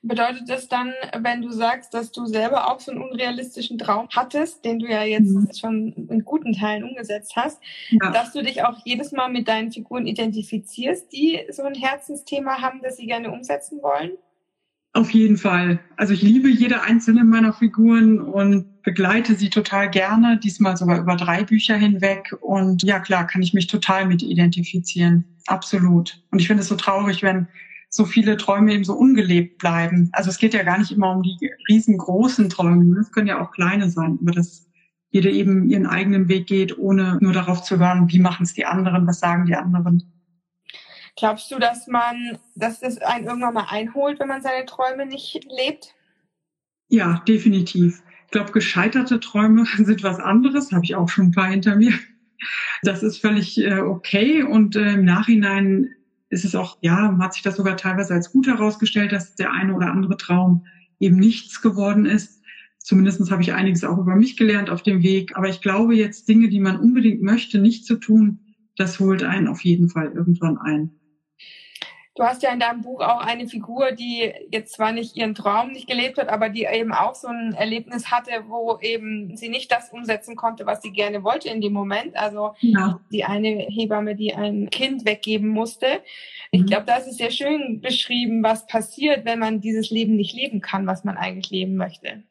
Bedeutet 0.03 0.49
das 0.49 0.69
dann, 0.69 0.93
wenn 1.19 1.43
du 1.43 1.51
sagst, 1.51 1.95
dass 1.95 2.13
du 2.13 2.27
selber 2.27 2.71
auch 2.71 2.81
so 2.81 2.91
einen 2.91 3.03
unrealistischen 3.03 3.79
Traum 3.79 4.09
hattest, 4.15 4.65
den 4.65 4.79
du 4.79 4.87
ja 4.87 5.03
jetzt 5.03 5.31
mhm. 5.31 5.49
schon 5.59 5.93
in 6.11 6.25
guten 6.25 6.53
Teilen 6.53 6.85
umgesetzt 6.85 7.37
hast, 7.37 7.61
ja. 7.91 8.11
dass 8.11 8.33
du 8.33 8.43
dich 8.43 8.63
auch 8.65 8.79
jedes 8.85 9.13
Mal 9.13 9.29
mit 9.29 9.49
deinen 9.49 9.73
Figuren 9.73 10.07
identifizierst, 10.07 11.13
die 11.13 11.41
so 11.51 11.63
ein 11.63 11.75
Herzensthema 11.75 12.61
haben, 12.61 12.81
das 12.83 12.97
sie 12.97 13.07
gerne 13.07 13.31
umsetzen 13.31 13.83
wollen? 13.83 14.13
Auf 14.93 15.11
jeden 15.11 15.37
Fall. 15.37 15.79
Also 15.97 16.15
ich 16.15 16.23
liebe 16.23 16.49
jede 16.49 16.83
einzelne 16.83 17.23
meiner 17.23 17.53
Figuren 17.53 18.21
und 18.21 18.83
begleite 18.83 19.37
sie 19.37 19.49
total 19.49 19.89
gerne, 19.89 20.39
diesmal 20.39 20.77
sogar 20.77 20.99
über 20.99 21.15
drei 21.15 21.45
Bücher 21.45 21.77
hinweg. 21.77 22.35
Und 22.41 22.83
ja, 22.83 22.99
klar, 22.99 23.27
kann 23.27 23.41
ich 23.41 23.55
mich 23.55 23.69
total 23.69 24.07
mit 24.07 24.23
identifizieren. 24.23 25.25
Absolut. 25.47 26.21
Und 26.33 26.41
ich 26.41 26.49
finde 26.49 26.63
es 26.63 26.69
so 26.69 26.75
traurig, 26.75 27.23
wenn 27.23 27.47
so 27.91 28.05
viele 28.05 28.37
Träume 28.37 28.73
eben 28.73 28.85
so 28.85 28.95
ungelebt 28.95 29.59
bleiben. 29.59 30.09
Also 30.13 30.31
es 30.31 30.39
geht 30.39 30.55
ja 30.55 30.63
gar 30.63 30.79
nicht 30.79 30.93
immer 30.93 31.11
um 31.11 31.23
die 31.23 31.51
riesengroßen 31.69 32.49
Träume. 32.49 32.99
Es 33.01 33.11
können 33.11 33.27
ja 33.27 33.43
auch 33.43 33.51
kleine 33.51 33.91
sein, 33.91 34.19
aber 34.23 34.31
dass 34.31 34.69
jede 35.11 35.31
eben 35.31 35.69
ihren 35.69 35.87
eigenen 35.87 36.29
Weg 36.29 36.47
geht, 36.47 36.79
ohne 36.79 37.19
nur 37.21 37.33
darauf 37.33 37.63
zu 37.63 37.81
hören, 37.81 38.09
wie 38.09 38.21
machen 38.21 38.45
es 38.45 38.55
die 38.55 38.65
anderen, 38.65 39.09
was 39.09 39.19
sagen 39.19 39.47
die 39.47 39.57
anderen. 39.57 40.05
Glaubst 41.17 41.51
du, 41.51 41.59
dass 41.59 41.89
man, 41.89 42.39
dass 42.55 42.79
das 42.79 42.99
einen 42.99 43.27
irgendwann 43.27 43.55
mal 43.55 43.67
einholt, 43.69 44.21
wenn 44.21 44.29
man 44.29 44.41
seine 44.41 44.65
Träume 44.67 45.05
nicht 45.05 45.45
lebt? 45.51 45.93
Ja, 46.89 47.23
definitiv. 47.27 48.03
Ich 48.27 48.31
glaube, 48.31 48.53
gescheiterte 48.53 49.19
Träume 49.19 49.67
sind 49.77 50.05
was 50.05 50.21
anderes, 50.21 50.71
habe 50.71 50.85
ich 50.85 50.95
auch 50.95 51.09
schon 51.09 51.27
ein 51.27 51.33
paar 51.33 51.51
hinter 51.51 51.75
mir. 51.75 51.93
Das 52.83 53.03
ist 53.03 53.19
völlig 53.19 53.59
äh, 53.59 53.81
okay 53.81 54.45
und 54.45 54.77
äh, 54.77 54.95
im 54.95 55.05
Nachhinein 55.05 55.95
ist 56.31 56.45
es 56.45 56.55
auch, 56.55 56.79
ja, 56.81 57.17
hat 57.19 57.35
sich 57.35 57.43
das 57.43 57.57
sogar 57.57 57.77
teilweise 57.77 58.15
als 58.15 58.31
gut 58.31 58.47
herausgestellt, 58.47 59.13
dass 59.13 59.35
der 59.35 59.53
eine 59.53 59.75
oder 59.75 59.91
andere 59.91 60.17
Traum 60.17 60.63
eben 60.99 61.17
nichts 61.17 61.61
geworden 61.61 62.07
ist. 62.07 62.41
Zumindest 62.79 63.31
habe 63.31 63.43
ich 63.43 63.53
einiges 63.53 63.85
auch 63.85 63.99
über 63.99 64.17
mich 64.17 64.37
gelernt 64.37 64.71
auf 64.71 64.83
dem 64.83 65.03
Weg. 65.03 65.37
Aber 65.37 65.49
ich 65.49 65.61
glaube 65.61 65.95
jetzt 65.95 66.29
Dinge, 66.29 66.49
die 66.49 66.61
man 66.61 66.79
unbedingt 66.79 67.21
möchte, 67.21 67.59
nicht 67.59 67.85
zu 67.85 67.97
tun, 67.97 68.41
das 68.77 69.01
holt 69.01 69.23
einen 69.23 69.49
auf 69.49 69.63
jeden 69.65 69.89
Fall 69.91 70.13
irgendwann 70.13 70.57
ein. 70.57 71.00
Du 72.17 72.25
hast 72.25 72.43
ja 72.43 72.53
in 72.53 72.59
deinem 72.59 72.83
Buch 72.83 73.01
auch 73.01 73.21
eine 73.21 73.47
Figur, 73.47 73.93
die 73.93 74.33
jetzt 74.51 74.75
zwar 74.75 74.91
nicht 74.91 75.17
ihren 75.17 75.37
Traum 75.37 75.71
nicht 75.71 75.87
gelebt 75.87 76.19
hat, 76.19 76.29
aber 76.29 76.49
die 76.49 76.65
eben 76.65 76.93
auch 76.93 77.15
so 77.15 77.29
ein 77.29 77.55
Erlebnis 77.55 78.11
hatte, 78.11 78.33
wo 78.49 78.79
eben 78.81 79.37
sie 79.37 79.49
nicht 79.49 79.71
das 79.71 79.91
umsetzen 79.91 80.35
konnte, 80.35 80.67
was 80.67 80.83
sie 80.83 80.91
gerne 80.91 81.23
wollte 81.23 81.49
in 81.49 81.61
dem 81.61 81.73
Moment. 81.73 82.17
Also 82.17 82.55
ja. 82.61 83.01
die 83.13 83.25
eine 83.25 83.49
Hebamme, 83.49 84.17
die 84.17 84.35
ein 84.35 84.71
Kind 84.71 85.05
weggeben 85.05 85.49
musste. 85.49 85.87
Ich 86.51 86.63
mhm. 86.63 86.67
glaube, 86.67 86.87
da 86.87 86.97
ist 86.97 87.07
es 87.07 87.17
sehr 87.17 87.31
schön 87.31 87.81
beschrieben, 87.81 88.43
was 88.43 88.67
passiert, 88.67 89.25
wenn 89.25 89.39
man 89.39 89.61
dieses 89.61 89.91
Leben 89.91 90.17
nicht 90.17 90.35
leben 90.35 90.61
kann, 90.61 90.89
was 90.89 91.05
man 91.05 91.17
eigentlich 91.17 91.51
leben 91.51 91.77
möchte. 91.77 92.25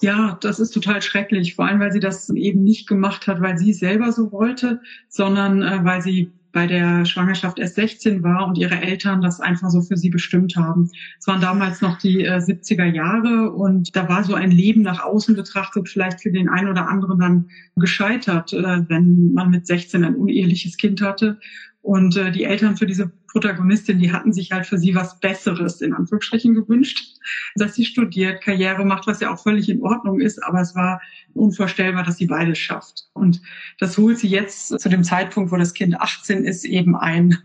Ja, 0.00 0.36
das 0.40 0.58
ist 0.58 0.72
total 0.72 1.00
schrecklich, 1.00 1.54
vor 1.54 1.66
allem 1.66 1.78
weil 1.78 1.92
sie 1.92 2.00
das 2.00 2.28
eben 2.30 2.64
nicht 2.64 2.88
gemacht 2.88 3.28
hat, 3.28 3.40
weil 3.40 3.56
sie 3.56 3.72
selber 3.72 4.10
so 4.10 4.32
wollte, 4.32 4.80
sondern 5.08 5.62
äh, 5.62 5.84
weil 5.84 6.02
sie 6.02 6.32
bei 6.52 6.66
der 6.66 7.04
Schwangerschaft 7.04 7.58
erst 7.58 7.76
16 7.76 8.22
war 8.22 8.46
und 8.46 8.58
ihre 8.58 8.80
Eltern 8.80 9.22
das 9.22 9.40
einfach 9.40 9.70
so 9.70 9.80
für 9.80 9.96
sie 9.96 10.10
bestimmt 10.10 10.56
haben. 10.56 10.90
Es 11.18 11.26
waren 11.26 11.40
damals 11.40 11.80
noch 11.80 11.98
die 11.98 12.24
äh, 12.24 12.36
70er 12.36 12.84
Jahre 12.84 13.50
und 13.50 13.96
da 13.96 14.08
war 14.08 14.22
so 14.24 14.34
ein 14.34 14.50
Leben 14.50 14.82
nach 14.82 15.02
außen 15.02 15.34
betrachtet 15.34 15.88
vielleicht 15.88 16.20
für 16.20 16.30
den 16.30 16.48
einen 16.48 16.68
oder 16.68 16.88
anderen 16.88 17.18
dann 17.18 17.48
gescheitert, 17.76 18.52
äh, 18.52 18.88
wenn 18.88 19.32
man 19.32 19.50
mit 19.50 19.66
16 19.66 20.04
ein 20.04 20.16
uneheliches 20.16 20.76
Kind 20.76 21.00
hatte 21.00 21.38
und 21.82 22.16
äh, 22.16 22.30
die 22.30 22.44
Eltern 22.44 22.76
für 22.76 22.86
diese 22.86 23.10
Protagonistin, 23.32 23.98
die 23.98 24.12
hatten 24.12 24.32
sich 24.32 24.52
halt 24.52 24.66
für 24.66 24.76
sie 24.76 24.94
was 24.94 25.18
Besseres 25.18 25.80
in 25.80 25.94
Anführungsstrichen 25.94 26.54
gewünscht, 26.54 27.16
dass 27.54 27.74
sie 27.74 27.86
studiert, 27.86 28.42
Karriere 28.42 28.84
macht, 28.84 29.06
was 29.06 29.20
ja 29.20 29.32
auch 29.32 29.42
völlig 29.42 29.70
in 29.70 29.82
Ordnung 29.82 30.20
ist, 30.20 30.42
aber 30.44 30.60
es 30.60 30.74
war 30.74 31.00
unvorstellbar, 31.32 32.04
dass 32.04 32.18
sie 32.18 32.26
beides 32.26 32.58
schafft. 32.58 33.08
Und 33.14 33.40
das 33.78 33.96
holt 33.96 34.18
sie 34.18 34.28
jetzt 34.28 34.78
zu 34.78 34.88
dem 34.90 35.02
Zeitpunkt, 35.02 35.50
wo 35.50 35.56
das 35.56 35.72
Kind 35.72 35.98
18 35.98 36.44
ist, 36.44 36.64
eben 36.64 36.94
ein. 36.94 37.38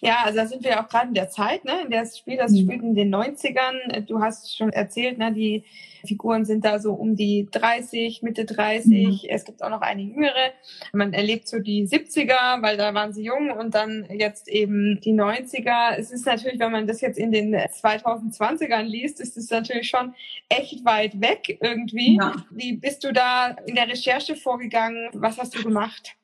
Ja, 0.00 0.22
also 0.24 0.38
da 0.38 0.46
sind 0.46 0.64
wir 0.64 0.80
auch 0.80 0.88
gerade 0.88 1.08
in 1.08 1.14
der 1.14 1.30
Zeit, 1.30 1.64
ne, 1.64 1.82
in 1.84 1.90
der 1.90 2.02
es 2.02 2.18
spielt, 2.18 2.40
das 2.40 2.52
mhm. 2.52 2.64
spielt 2.64 2.82
in 2.82 2.94
den 2.94 3.14
90ern. 3.14 4.00
Du 4.00 4.20
hast 4.20 4.56
schon 4.56 4.70
erzählt, 4.70 5.18
ne, 5.18 5.32
die 5.32 5.64
Figuren 6.04 6.44
sind 6.44 6.64
da 6.64 6.80
so 6.80 6.92
um 6.94 7.14
die 7.14 7.48
30, 7.50 8.22
Mitte 8.22 8.44
30. 8.44 8.90
Mhm. 8.90 9.28
Es 9.28 9.44
gibt 9.44 9.62
auch 9.62 9.70
noch 9.70 9.80
eine 9.80 10.02
jüngere. 10.02 10.52
Man 10.92 11.12
erlebt 11.12 11.46
so 11.46 11.60
die 11.60 11.86
70er, 11.86 12.60
weil 12.62 12.76
da 12.76 12.92
waren 12.94 13.12
sie 13.12 13.22
jung 13.22 13.50
und 13.50 13.74
dann 13.74 14.08
jetzt 14.10 14.48
eben 14.48 15.00
die 15.00 15.12
90er. 15.12 15.96
Es 15.96 16.10
ist 16.10 16.26
natürlich, 16.26 16.58
wenn 16.58 16.72
man 16.72 16.88
das 16.88 17.00
jetzt 17.00 17.18
in 17.18 17.30
den 17.30 17.54
2020ern 17.54 18.82
liest, 18.82 19.20
ist 19.20 19.36
es 19.36 19.50
natürlich 19.50 19.88
schon 19.88 20.14
echt 20.48 20.84
weit 20.84 21.20
weg 21.20 21.58
irgendwie. 21.60 22.16
Ja. 22.16 22.34
Wie 22.50 22.72
bist 22.72 23.04
du 23.04 23.12
da 23.12 23.56
in 23.66 23.76
der 23.76 23.88
Recherche 23.88 24.34
vorgegangen? 24.34 25.08
Was 25.12 25.38
hast 25.38 25.56
du 25.56 25.62
gemacht? 25.62 26.16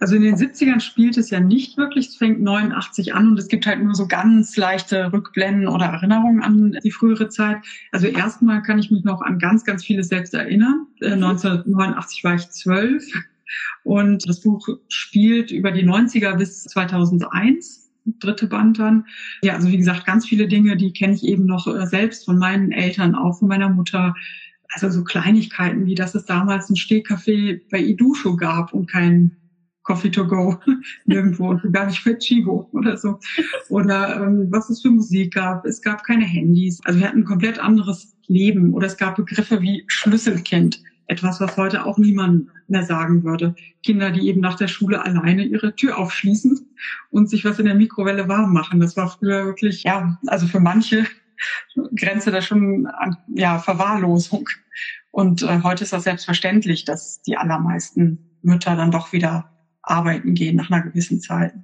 Also 0.00 0.16
in 0.16 0.22
den 0.22 0.36
70ern 0.36 0.80
spielt 0.80 1.18
es 1.18 1.28
ja 1.28 1.40
nicht 1.40 1.76
wirklich. 1.76 2.08
Es 2.08 2.16
fängt 2.16 2.40
89 2.40 3.12
an 3.14 3.28
und 3.28 3.38
es 3.38 3.48
gibt 3.48 3.66
halt 3.66 3.82
nur 3.82 3.94
so 3.94 4.08
ganz 4.08 4.56
leichte 4.56 5.12
Rückblenden 5.12 5.68
oder 5.68 5.86
Erinnerungen 5.86 6.42
an 6.42 6.78
die 6.82 6.90
frühere 6.90 7.28
Zeit. 7.28 7.58
Also 7.92 8.06
erstmal 8.06 8.62
kann 8.62 8.78
ich 8.78 8.90
mich 8.90 9.04
noch 9.04 9.20
an 9.20 9.38
ganz, 9.38 9.64
ganz 9.64 9.84
vieles 9.84 10.08
selbst 10.08 10.32
erinnern. 10.32 10.86
1989 11.02 12.20
äh, 12.20 12.24
war 12.24 12.34
ich 12.34 12.48
zwölf 12.48 13.04
und 13.84 14.26
das 14.26 14.40
Buch 14.40 14.66
spielt 14.88 15.50
über 15.50 15.70
die 15.70 15.86
90er 15.86 16.36
bis 16.36 16.64
2001 16.64 17.90
dritte 18.18 18.46
Band 18.46 18.78
dann. 18.78 19.04
Ja, 19.42 19.54
also 19.54 19.68
wie 19.68 19.76
gesagt, 19.76 20.06
ganz 20.06 20.26
viele 20.26 20.48
Dinge, 20.48 20.78
die 20.78 20.92
kenne 20.92 21.12
ich 21.12 21.24
eben 21.24 21.44
noch 21.44 21.66
äh, 21.66 21.86
selbst 21.86 22.24
von 22.24 22.38
meinen 22.38 22.72
Eltern, 22.72 23.14
auch 23.14 23.38
von 23.38 23.48
meiner 23.48 23.68
Mutter. 23.68 24.14
Also 24.70 24.88
so 24.88 25.04
Kleinigkeiten 25.04 25.84
wie, 25.84 25.94
dass 25.94 26.14
es 26.14 26.24
damals 26.24 26.70
ein 26.70 26.76
Stehkaffee 26.76 27.60
bei 27.70 27.78
Idusho 27.78 28.36
gab 28.36 28.72
und 28.72 28.90
kein 28.90 29.36
Coffee 29.90 30.10
to 30.10 30.24
go 30.24 30.56
nirgendwo 31.06 31.58
gar 31.72 31.86
nicht 31.86 31.98
für 31.98 32.16
Chibo 32.16 32.68
oder 32.72 32.96
so. 32.96 33.18
Oder 33.70 34.22
ähm, 34.22 34.46
was 34.48 34.70
es 34.70 34.82
für 34.82 34.90
Musik 34.90 35.34
gab. 35.34 35.66
Es 35.66 35.82
gab 35.82 36.04
keine 36.04 36.24
Handys. 36.24 36.78
Also 36.84 37.00
wir 37.00 37.08
hatten 37.08 37.18
ein 37.18 37.24
komplett 37.24 37.58
anderes 37.58 38.14
Leben. 38.28 38.72
Oder 38.72 38.86
es 38.86 38.96
gab 38.96 39.16
Begriffe 39.16 39.60
wie 39.60 39.82
Schlüsselkind. 39.88 40.80
Etwas, 41.08 41.40
was 41.40 41.56
heute 41.56 41.84
auch 41.84 41.98
niemand 41.98 42.46
mehr 42.68 42.84
sagen 42.84 43.24
würde. 43.24 43.56
Kinder, 43.82 44.12
die 44.12 44.28
eben 44.28 44.40
nach 44.40 44.54
der 44.54 44.68
Schule 44.68 45.04
alleine 45.04 45.44
ihre 45.44 45.74
Tür 45.74 45.98
aufschließen 45.98 46.60
und 47.10 47.28
sich 47.28 47.44
was 47.44 47.58
in 47.58 47.66
der 47.66 47.74
Mikrowelle 47.74 48.28
warm 48.28 48.52
machen. 48.52 48.78
Das 48.78 48.96
war 48.96 49.08
früher 49.08 49.44
wirklich, 49.44 49.82
ja, 49.82 50.20
also 50.28 50.46
für 50.46 50.60
manche 50.60 51.04
Grenze 51.96 52.30
da 52.30 52.42
schon 52.42 52.86
an, 52.86 53.16
ja, 53.34 53.58
Verwahrlosung. 53.58 54.48
Und 55.10 55.42
äh, 55.42 55.62
heute 55.64 55.82
ist 55.82 55.92
das 55.92 56.04
selbstverständlich, 56.04 56.84
dass 56.84 57.22
die 57.22 57.36
allermeisten 57.36 58.30
Mütter 58.42 58.76
dann 58.76 58.92
doch 58.92 59.12
wieder 59.12 59.50
arbeiten 59.82 60.34
gehen 60.34 60.56
nach 60.56 60.70
einer 60.70 60.82
gewissen 60.82 61.20
Zeit. 61.20 61.54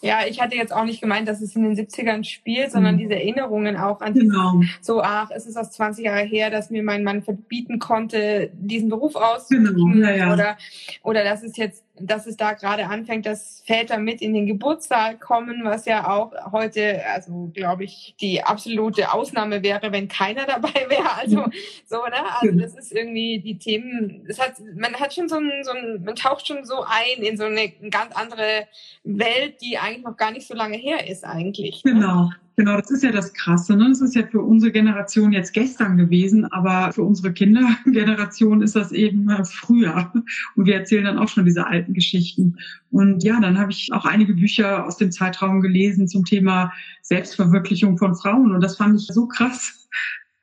Ja, 0.00 0.20
ich 0.28 0.40
hatte 0.40 0.56
jetzt 0.56 0.72
auch 0.72 0.84
nicht 0.84 1.00
gemeint, 1.00 1.26
dass 1.26 1.40
es 1.40 1.56
in 1.56 1.62
den 1.62 1.74
70ern 1.74 2.22
spielt, 2.22 2.70
sondern 2.70 2.94
mhm. 2.94 2.98
diese 3.00 3.14
Erinnerungen 3.14 3.76
auch 3.76 4.00
an 4.00 4.14
genau. 4.14 4.60
so, 4.80 5.02
ach, 5.02 5.30
es 5.34 5.46
ist 5.46 5.56
aus 5.56 5.72
20 5.72 6.04
Jahren 6.04 6.28
her, 6.28 6.50
dass 6.50 6.70
mir 6.70 6.82
mein 6.82 7.02
Mann 7.02 7.22
verbieten 7.22 7.78
konnte, 7.78 8.50
diesen 8.54 8.88
Beruf 8.88 9.16
auszuüben 9.16 9.92
genau. 9.92 10.06
ja, 10.06 10.14
ja. 10.14 10.32
oder 10.32 10.56
oder 11.02 11.24
dass 11.24 11.42
es 11.42 11.56
jetzt 11.56 11.85
dass 12.00 12.26
es 12.26 12.36
da 12.36 12.52
gerade 12.52 12.86
anfängt, 12.86 13.26
dass 13.26 13.62
Väter 13.66 13.98
mit 13.98 14.20
in 14.20 14.34
den 14.34 14.46
Geburtssaal 14.46 15.18
kommen, 15.18 15.64
was 15.64 15.86
ja 15.86 16.08
auch 16.08 16.32
heute, 16.52 17.04
also 17.06 17.50
glaube 17.54 17.84
ich, 17.84 18.14
die 18.20 18.42
absolute 18.42 19.12
Ausnahme 19.12 19.62
wäre, 19.62 19.92
wenn 19.92 20.08
keiner 20.08 20.46
dabei 20.46 20.86
wäre. 20.88 21.14
Also 21.16 21.44
so, 21.86 21.96
ne? 22.04 22.40
Also 22.40 22.58
das 22.58 22.74
ist 22.74 22.92
irgendwie 22.92 23.40
die 23.40 23.58
Themen, 23.58 24.24
es 24.28 24.38
hat, 24.38 24.54
man 24.74 24.94
hat 24.94 25.14
schon 25.14 25.28
so 25.28 25.36
ein, 25.36 25.50
so 25.62 25.72
ein, 25.72 26.02
man 26.04 26.16
taucht 26.16 26.46
schon 26.46 26.64
so 26.64 26.84
ein 26.84 27.22
in 27.22 27.36
so 27.36 27.44
eine 27.44 27.70
ganz 27.90 28.14
andere 28.14 28.66
Welt, 29.04 29.60
die 29.62 29.78
eigentlich 29.78 30.04
noch 30.04 30.16
gar 30.16 30.30
nicht 30.30 30.46
so 30.46 30.54
lange 30.54 30.76
her 30.76 31.08
ist 31.08 31.24
eigentlich. 31.24 31.84
Ne? 31.84 31.92
Genau. 31.92 32.30
Genau, 32.58 32.80
das 32.80 32.90
ist 32.90 33.02
ja 33.02 33.12
das 33.12 33.34
Krasse. 33.34 33.76
Ne? 33.76 33.90
Das 33.90 34.00
ist 34.00 34.14
ja 34.14 34.26
für 34.26 34.40
unsere 34.40 34.72
Generation 34.72 35.30
jetzt 35.30 35.52
gestern 35.52 35.98
gewesen, 35.98 36.46
aber 36.46 36.90
für 36.90 37.02
unsere 37.02 37.34
Kindergeneration 37.34 38.62
ist 38.62 38.74
das 38.74 38.92
eben 38.92 39.28
früher. 39.44 40.10
Und 40.54 40.64
wir 40.64 40.76
erzählen 40.76 41.04
dann 41.04 41.18
auch 41.18 41.28
schon 41.28 41.44
diese 41.44 41.66
alten 41.66 41.92
Geschichten. 41.92 42.56
Und 42.90 43.22
ja, 43.22 43.38
dann 43.40 43.58
habe 43.58 43.72
ich 43.72 43.92
auch 43.92 44.06
einige 44.06 44.32
Bücher 44.34 44.86
aus 44.86 44.96
dem 44.96 45.12
Zeitraum 45.12 45.60
gelesen 45.60 46.08
zum 46.08 46.24
Thema 46.24 46.72
Selbstverwirklichung 47.02 47.98
von 47.98 48.14
Frauen. 48.14 48.54
Und 48.54 48.62
das 48.62 48.78
fand 48.78 48.98
ich 48.98 49.06
so 49.06 49.26
krass, 49.26 49.86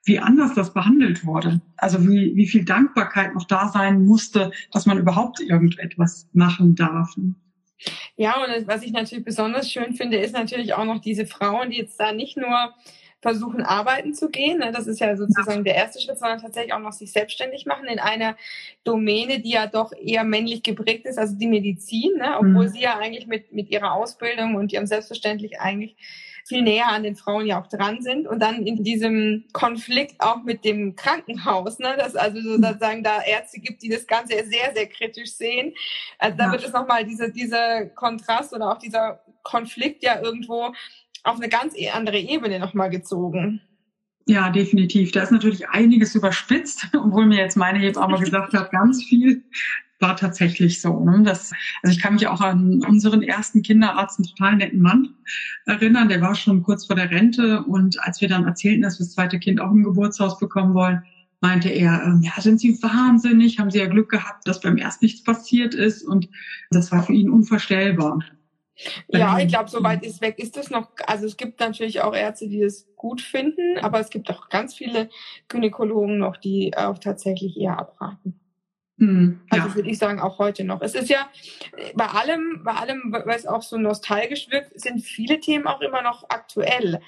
wie 0.05 0.19
anders 0.19 0.53
das 0.53 0.71
behandelt 0.71 1.25
wurde. 1.25 1.61
Also 1.77 2.07
wie, 2.07 2.35
wie 2.35 2.47
viel 2.47 2.63
Dankbarkeit 2.63 3.33
noch 3.33 3.47
da 3.47 3.69
sein 3.69 4.05
musste, 4.05 4.51
dass 4.71 4.85
man 4.85 4.99
überhaupt 4.99 5.39
irgendetwas 5.39 6.27
machen 6.33 6.75
darf. 6.75 7.15
Ja, 8.15 8.35
und 8.43 8.67
was 8.67 8.83
ich 8.83 8.91
natürlich 8.91 9.25
besonders 9.25 9.71
schön 9.71 9.93
finde, 9.93 10.17
ist 10.17 10.33
natürlich 10.33 10.73
auch 10.73 10.85
noch 10.85 10.99
diese 10.99 11.25
Frauen, 11.25 11.69
die 11.71 11.77
jetzt 11.77 11.99
da 11.99 12.11
nicht 12.11 12.37
nur 12.37 12.73
versuchen, 13.23 13.61
arbeiten 13.61 14.13
zu 14.13 14.29
gehen. 14.29 14.59
Ne? 14.59 14.71
Das 14.71 14.85
ist 14.85 14.99
ja 14.99 15.15
sozusagen 15.15 15.63
der 15.63 15.75
erste 15.75 15.99
Schritt, 16.01 16.19
sondern 16.19 16.41
tatsächlich 16.41 16.73
auch 16.73 16.79
noch 16.79 16.91
sich 16.91 17.11
selbstständig 17.11 17.65
machen 17.65 17.87
in 17.87 17.97
einer 17.97 18.35
Domäne, 18.83 19.39
die 19.39 19.51
ja 19.51 19.65
doch 19.65 19.93
eher 19.93 20.25
männlich 20.25 20.61
geprägt 20.61 21.05
ist, 21.05 21.17
also 21.17 21.35
die 21.35 21.47
Medizin, 21.47 22.17
ne? 22.17 22.35
obwohl 22.37 22.65
mhm. 22.65 22.69
sie 22.69 22.81
ja 22.81 22.99
eigentlich 22.99 23.25
mit, 23.25 23.53
mit 23.53 23.69
ihrer 23.69 23.93
Ausbildung 23.93 24.55
und 24.55 24.73
ihrem 24.73 24.85
Selbstverständlich 24.85 25.59
eigentlich 25.59 25.95
viel 26.45 26.61
näher 26.61 26.87
an 26.89 27.03
den 27.03 27.15
Frauen 27.15 27.45
ja 27.45 27.61
auch 27.61 27.67
dran 27.67 28.01
sind 28.01 28.27
und 28.27 28.39
dann 28.39 28.65
in 28.65 28.83
diesem 28.83 29.45
Konflikt 29.53 30.15
auch 30.19 30.43
mit 30.43 30.65
dem 30.65 30.95
Krankenhaus, 30.95 31.79
ne, 31.79 31.95
dass 31.97 32.15
also 32.15 32.39
sozusagen 32.41 33.03
da 33.03 33.21
Ärzte 33.21 33.59
gibt, 33.59 33.81
die 33.81 33.89
das 33.89 34.07
Ganze 34.07 34.35
sehr, 34.45 34.73
sehr 34.73 34.87
kritisch 34.87 35.33
sehen. 35.33 35.73
Also 36.19 36.37
da 36.37 36.45
ja. 36.45 36.51
wird 36.51 36.65
es 36.65 36.73
nochmal 36.73 37.05
dieser, 37.05 37.29
dieser 37.29 37.85
Kontrast 37.85 38.53
oder 38.53 38.71
auch 38.71 38.77
dieser 38.77 39.23
Konflikt 39.43 40.03
ja 40.03 40.21
irgendwo 40.21 40.73
auf 41.23 41.37
eine 41.37 41.49
ganz 41.49 41.73
e-, 41.75 41.89
andere 41.89 42.19
Ebene 42.19 42.59
nochmal 42.59 42.89
gezogen. 42.89 43.61
Ja, 44.25 44.49
definitiv. 44.49 45.11
Da 45.11 45.23
ist 45.23 45.31
natürlich 45.31 45.67
einiges 45.69 46.15
überspitzt, 46.15 46.87
obwohl 46.93 47.25
mir 47.25 47.39
jetzt 47.39 47.57
meine 47.57 47.79
Hebamme 47.79 48.19
gesagt 48.19 48.53
hat, 48.53 48.71
ganz 48.71 49.03
viel 49.03 49.43
war 50.03 50.15
tatsächlich 50.15 50.79
so. 50.79 50.99
Ne? 50.99 51.23
Das, 51.23 51.51
also 51.81 51.95
ich 51.95 51.99
kann 51.99 52.13
mich 52.13 52.27
auch 52.27 52.41
an 52.41 52.83
unseren 52.85 53.23
ersten 53.23 53.63
Kinderarzt, 53.63 54.19
einen 54.19 54.27
total 54.27 54.57
netten 54.57 54.81
Mann, 54.81 55.15
erinnern. 55.65 56.09
Der 56.09 56.21
war 56.21 56.35
schon 56.35 56.61
kurz 56.61 56.85
vor 56.85 56.95
der 56.95 57.09
Rente 57.09 57.63
und 57.63 57.99
als 58.03 58.21
wir 58.21 58.27
dann 58.27 58.45
erzählten, 58.45 58.83
dass 58.83 58.99
wir 58.99 59.05
das 59.05 59.15
zweite 59.15 59.39
Kind 59.39 59.59
auch 59.59 59.71
im 59.71 59.83
Geburtshaus 59.83 60.37
bekommen 60.37 60.75
wollen, 60.75 61.01
meinte 61.41 61.69
er, 61.69 62.03
ähm, 62.03 62.21
ja, 62.21 62.39
sind 62.39 62.59
Sie 62.59 62.77
wahnsinnig? 62.83 63.59
Haben 63.59 63.71
Sie 63.71 63.79
ja 63.79 63.87
Glück 63.87 64.09
gehabt, 64.09 64.47
dass 64.47 64.61
beim 64.61 64.77
ersten 64.77 65.05
nichts 65.05 65.23
passiert 65.23 65.73
ist 65.73 66.03
und 66.03 66.29
das 66.69 66.91
war 66.91 67.03
für 67.03 67.13
ihn 67.13 67.29
unvorstellbar. 67.29 68.19
Ja, 69.07 69.39
ich 69.39 69.47
glaube, 69.47 69.69
soweit 69.69 70.03
ist 70.03 70.21
weg 70.21 70.39
ist 70.39 70.57
es 70.57 70.69
noch. 70.69 70.89
Also 71.05 71.25
es 71.27 71.37
gibt 71.37 71.59
natürlich 71.59 72.01
auch 72.01 72.15
Ärzte, 72.15 72.49
die 72.49 72.61
es 72.61 72.87
gut 72.95 73.21
finden, 73.21 73.77
aber 73.81 73.99
es 73.99 74.09
gibt 74.09 74.29
auch 74.29 74.49
ganz 74.49 74.73
viele 74.73 75.09
Gynäkologen 75.47 76.17
noch, 76.17 76.37
die 76.37 76.75
auch 76.75 76.97
tatsächlich 76.97 77.57
eher 77.57 77.77
abraten. 77.77 78.39
Mhm, 78.97 79.41
also 79.49 79.69
ja. 79.69 79.75
würde 79.75 79.89
ich 79.89 79.97
sagen, 79.97 80.19
auch 80.19 80.37
heute 80.37 80.63
noch. 80.63 80.81
Es 80.81 80.93
ist 80.93 81.09
ja 81.09 81.29
bei 81.95 82.05
allem, 82.05 82.61
bei 82.63 82.73
allem, 82.73 83.11
weil 83.11 83.35
es 83.35 83.47
auch 83.47 83.61
so 83.61 83.77
nostalgisch 83.77 84.49
wirkt, 84.51 84.79
sind 84.79 85.01
viele 85.01 85.39
Themen 85.39 85.67
auch 85.67 85.81
immer 85.81 86.01
noch 86.01 86.25
aktuell. 86.29 86.99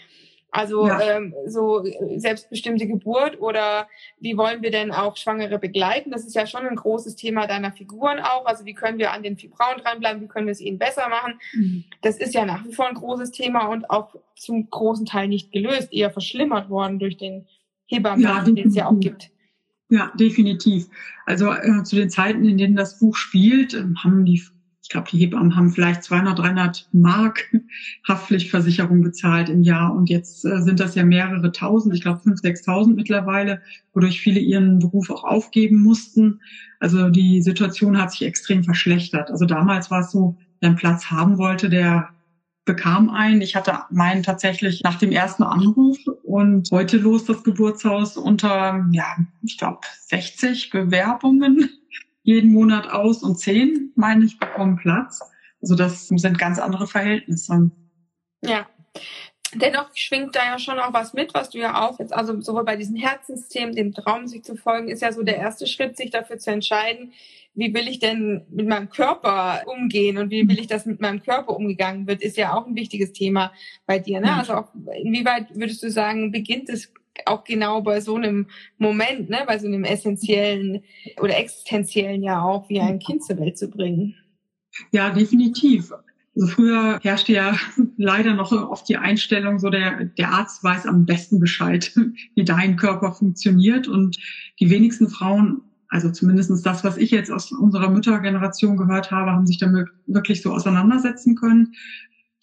Also 0.55 0.87
ja. 0.87 1.17
ähm, 1.17 1.35
so 1.47 1.83
selbstbestimmte 2.15 2.87
Geburt 2.87 3.41
oder 3.41 3.89
wie 4.21 4.37
wollen 4.37 4.61
wir 4.61 4.71
denn 4.71 4.93
auch 4.93 5.17
Schwangere 5.17 5.59
begleiten? 5.59 6.11
Das 6.11 6.25
ist 6.25 6.33
ja 6.33 6.47
schon 6.47 6.65
ein 6.65 6.77
großes 6.77 7.17
Thema 7.17 7.45
deiner 7.45 7.73
Figuren 7.73 8.19
auch. 8.19 8.45
Also 8.45 8.63
wie 8.63 8.73
können 8.73 8.97
wir 8.97 9.11
an 9.11 9.21
den 9.21 9.37
Frauen 9.37 9.81
dranbleiben? 9.83 10.21
Wie 10.21 10.27
können 10.29 10.47
wir 10.47 10.53
es 10.53 10.61
ihnen 10.61 10.79
besser 10.79 11.09
machen? 11.09 11.41
Mhm. 11.53 11.83
Das 12.01 12.17
ist 12.17 12.33
ja 12.33 12.45
nach 12.45 12.63
wie 12.65 12.71
vor 12.71 12.87
ein 12.87 12.95
großes 12.95 13.31
Thema 13.31 13.67
und 13.67 13.89
auch 13.89 14.15
zum 14.35 14.69
großen 14.69 15.05
Teil 15.05 15.27
nicht 15.27 15.51
gelöst, 15.51 15.91
eher 15.91 16.09
verschlimmert 16.09 16.69
worden 16.69 16.99
durch 16.99 17.17
den 17.17 17.47
Hebammen, 17.87 18.23
ja, 18.23 18.41
den 18.41 18.57
es 18.69 18.75
ja 18.75 18.87
auch 18.87 18.99
gibt. 18.99 19.31
Ja, 19.89 20.11
definitiv. 20.15 20.87
Also 21.25 21.51
äh, 21.51 21.83
zu 21.83 21.95
den 21.95 22.09
Zeiten, 22.09 22.43
in 22.45 22.57
denen 22.57 22.75
das 22.75 22.97
Buch 22.97 23.15
spielt, 23.15 23.73
äh, 23.75 23.83
haben 24.03 24.25
die, 24.25 24.41
ich 24.81 24.89
glaube, 24.89 25.07
die 25.11 25.19
Hebammen 25.19 25.55
haben 25.55 25.69
vielleicht 25.69 26.03
200, 26.03 26.39
300 26.39 26.87
Mark 26.91 27.51
Haftpflichtversicherung 28.07 29.01
bezahlt 29.01 29.49
im 29.49 29.61
Jahr 29.61 29.93
und 29.95 30.09
jetzt 30.09 30.43
äh, 30.43 30.61
sind 30.61 30.79
das 30.79 30.95
ja 30.95 31.03
mehrere 31.03 31.51
Tausend, 31.51 31.93
ich 31.93 32.01
glaube 32.01 32.19
5.000, 32.21 32.65
6.000 32.65 32.95
mittlerweile, 32.95 33.61
wodurch 33.93 34.21
viele 34.21 34.39
ihren 34.39 34.79
Beruf 34.79 35.11
auch 35.11 35.23
aufgeben 35.23 35.83
mussten. 35.83 36.41
Also 36.79 37.09
die 37.09 37.43
Situation 37.43 37.99
hat 37.99 38.11
sich 38.11 38.23
extrem 38.23 38.63
verschlechtert. 38.63 39.29
Also 39.29 39.45
damals 39.45 39.91
war 39.91 39.99
es 40.01 40.11
so, 40.11 40.35
wer 40.61 40.69
einen 40.69 40.77
Platz 40.77 41.11
haben 41.11 41.37
wollte, 41.37 41.69
der 41.69 42.09
bekam 42.65 43.09
einen. 43.11 43.41
Ich 43.41 43.55
hatte 43.55 43.79
meinen 43.91 44.23
tatsächlich 44.23 44.81
nach 44.83 44.97
dem 44.97 45.11
ersten 45.11 45.43
Anruf 45.43 45.97
und 46.35 46.69
heute 46.71 46.97
los 46.97 47.23
das 47.23 47.43
Geburtshaus 47.45 48.17
unter, 48.17 48.85
ja, 48.91 49.15
ich 49.41 49.57
glaube, 49.57 49.79
60 50.07 50.69
Bewerbungen 50.69 51.69
jeden 52.23 52.51
Monat 52.51 52.89
aus 52.89 53.23
und 53.23 53.39
zehn, 53.39 53.93
meine 53.95 54.25
ich, 54.25 54.37
bekommen 54.37 54.75
Platz. 54.75 55.21
Also 55.61 55.75
das 55.75 56.09
sind 56.09 56.37
ganz 56.37 56.59
andere 56.59 56.87
Verhältnisse. 56.87 57.71
Ja. 58.43 58.67
Dennoch 59.55 59.89
schwingt 59.95 60.35
da 60.35 60.43
ja 60.43 60.59
schon 60.59 60.79
auch 60.79 60.93
was 60.93 61.13
mit, 61.13 61.33
was 61.33 61.49
du 61.49 61.59
ja 61.59 61.87
auch 61.87 61.99
jetzt, 61.99 62.13
also 62.13 62.39
sowohl 62.41 62.65
bei 62.65 62.75
diesen 62.75 62.95
Herzensthemen, 62.95 63.75
dem 63.75 63.93
Traum 63.93 64.27
sich 64.27 64.43
zu 64.43 64.55
folgen, 64.55 64.89
ist 64.89 65.01
ja 65.01 65.11
so 65.11 65.23
der 65.23 65.37
erste 65.37 65.67
Schritt, 65.67 65.97
sich 65.97 66.11
dafür 66.11 66.37
zu 66.37 66.51
entscheiden, 66.51 67.13
wie 67.53 67.73
will 67.73 67.87
ich 67.87 67.99
denn 67.99 68.45
mit 68.49 68.67
meinem 68.67 68.89
Körper 68.89 69.63
umgehen 69.65 70.17
und 70.17 70.29
wie 70.29 70.47
will 70.47 70.59
ich, 70.59 70.67
dass 70.67 70.85
mit 70.85 70.99
meinem 70.99 71.23
Körper 71.23 71.55
umgegangen 71.55 72.05
wird, 72.05 72.21
ist 72.21 72.37
ja 72.37 72.53
auch 72.53 72.67
ein 72.67 72.75
wichtiges 72.75 73.13
Thema 73.13 73.53
bei 73.85 73.97
dir. 73.99 74.19
Ne? 74.19 74.33
Also 74.33 74.53
auch, 74.53 74.67
inwieweit 75.01 75.55
würdest 75.55 75.81
du 75.81 75.89
sagen, 75.89 76.31
beginnt 76.31 76.69
es 76.69 76.91
auch 77.25 77.45
genau 77.45 77.81
bei 77.81 78.01
so 78.01 78.15
einem 78.15 78.47
Moment, 78.77 79.29
ne, 79.29 79.43
bei 79.47 79.57
so 79.57 79.67
einem 79.67 79.85
essentiellen 79.85 80.83
oder 81.21 81.37
existenziellen 81.37 82.21
ja 82.23 82.43
auch, 82.43 82.69
wie 82.69 82.81
ein 82.81 82.99
Kind 82.99 83.23
zur 83.23 83.39
Welt 83.39 83.57
zu 83.57 83.69
bringen? 83.69 84.15
Ja, 84.91 85.09
definitiv. 85.09 85.93
Also 86.35 86.47
früher 86.47 86.99
herrschte 87.01 87.33
ja 87.33 87.55
leider 87.97 88.33
noch 88.33 88.51
oft 88.51 88.87
die 88.89 88.97
Einstellung, 88.97 89.59
so 89.59 89.69
der, 89.69 90.05
der 90.05 90.31
Arzt 90.31 90.63
weiß 90.63 90.85
am 90.85 91.05
besten 91.05 91.39
Bescheid, 91.39 91.93
wie 92.35 92.43
dein 92.43 92.75
Körper 92.75 93.13
funktioniert. 93.13 93.87
Und 93.87 94.17
die 94.59 94.69
wenigsten 94.69 95.09
Frauen, 95.09 95.61
also 95.87 96.11
zumindestens 96.11 96.61
das, 96.61 96.83
was 96.83 96.97
ich 96.97 97.11
jetzt 97.11 97.31
aus 97.31 97.51
unserer 97.51 97.89
Müttergeneration 97.89 98.75
gehört 98.77 99.11
habe, 99.11 99.31
haben 99.31 99.47
sich 99.47 99.57
damit 99.57 99.87
wirklich 100.07 100.41
so 100.41 100.51
auseinandersetzen 100.51 101.35
können. 101.35 101.73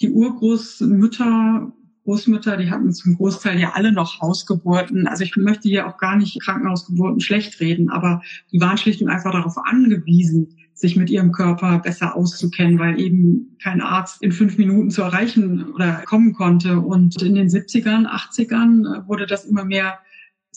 Die 0.00 0.10
Urgroßmütter, 0.10 1.72
Großmütter, 2.04 2.56
die 2.56 2.70
hatten 2.70 2.92
zum 2.92 3.16
Großteil 3.16 3.60
ja 3.60 3.72
alle 3.74 3.92
noch 3.92 4.20
Hausgeburten. 4.20 5.06
Also 5.06 5.22
ich 5.22 5.36
möchte 5.36 5.68
hier 5.68 5.86
auch 5.86 5.98
gar 5.98 6.16
nicht 6.16 6.40
Krankenhausgeburten 6.40 7.20
schlecht 7.20 7.60
reden, 7.60 7.90
aber 7.90 8.22
die 8.50 8.60
waren 8.60 8.78
schlicht 8.78 9.02
und 9.02 9.08
einfach 9.08 9.32
darauf 9.32 9.56
angewiesen, 9.58 10.56
sich 10.74 10.96
mit 10.96 11.10
ihrem 11.10 11.32
Körper 11.32 11.78
besser 11.78 12.16
auszukennen, 12.16 12.78
weil 12.78 12.98
eben 12.98 13.56
kein 13.62 13.80
Arzt 13.80 14.22
in 14.22 14.32
fünf 14.32 14.58
Minuten 14.58 14.90
zu 14.90 15.02
erreichen 15.02 15.72
oder 15.72 16.02
kommen 16.06 16.32
konnte. 16.32 16.80
Und 16.80 17.20
in 17.22 17.34
den 17.34 17.48
70ern, 17.48 18.06
80ern 18.06 19.06
wurde 19.06 19.26
das 19.26 19.44
immer 19.44 19.64
mehr 19.64 19.98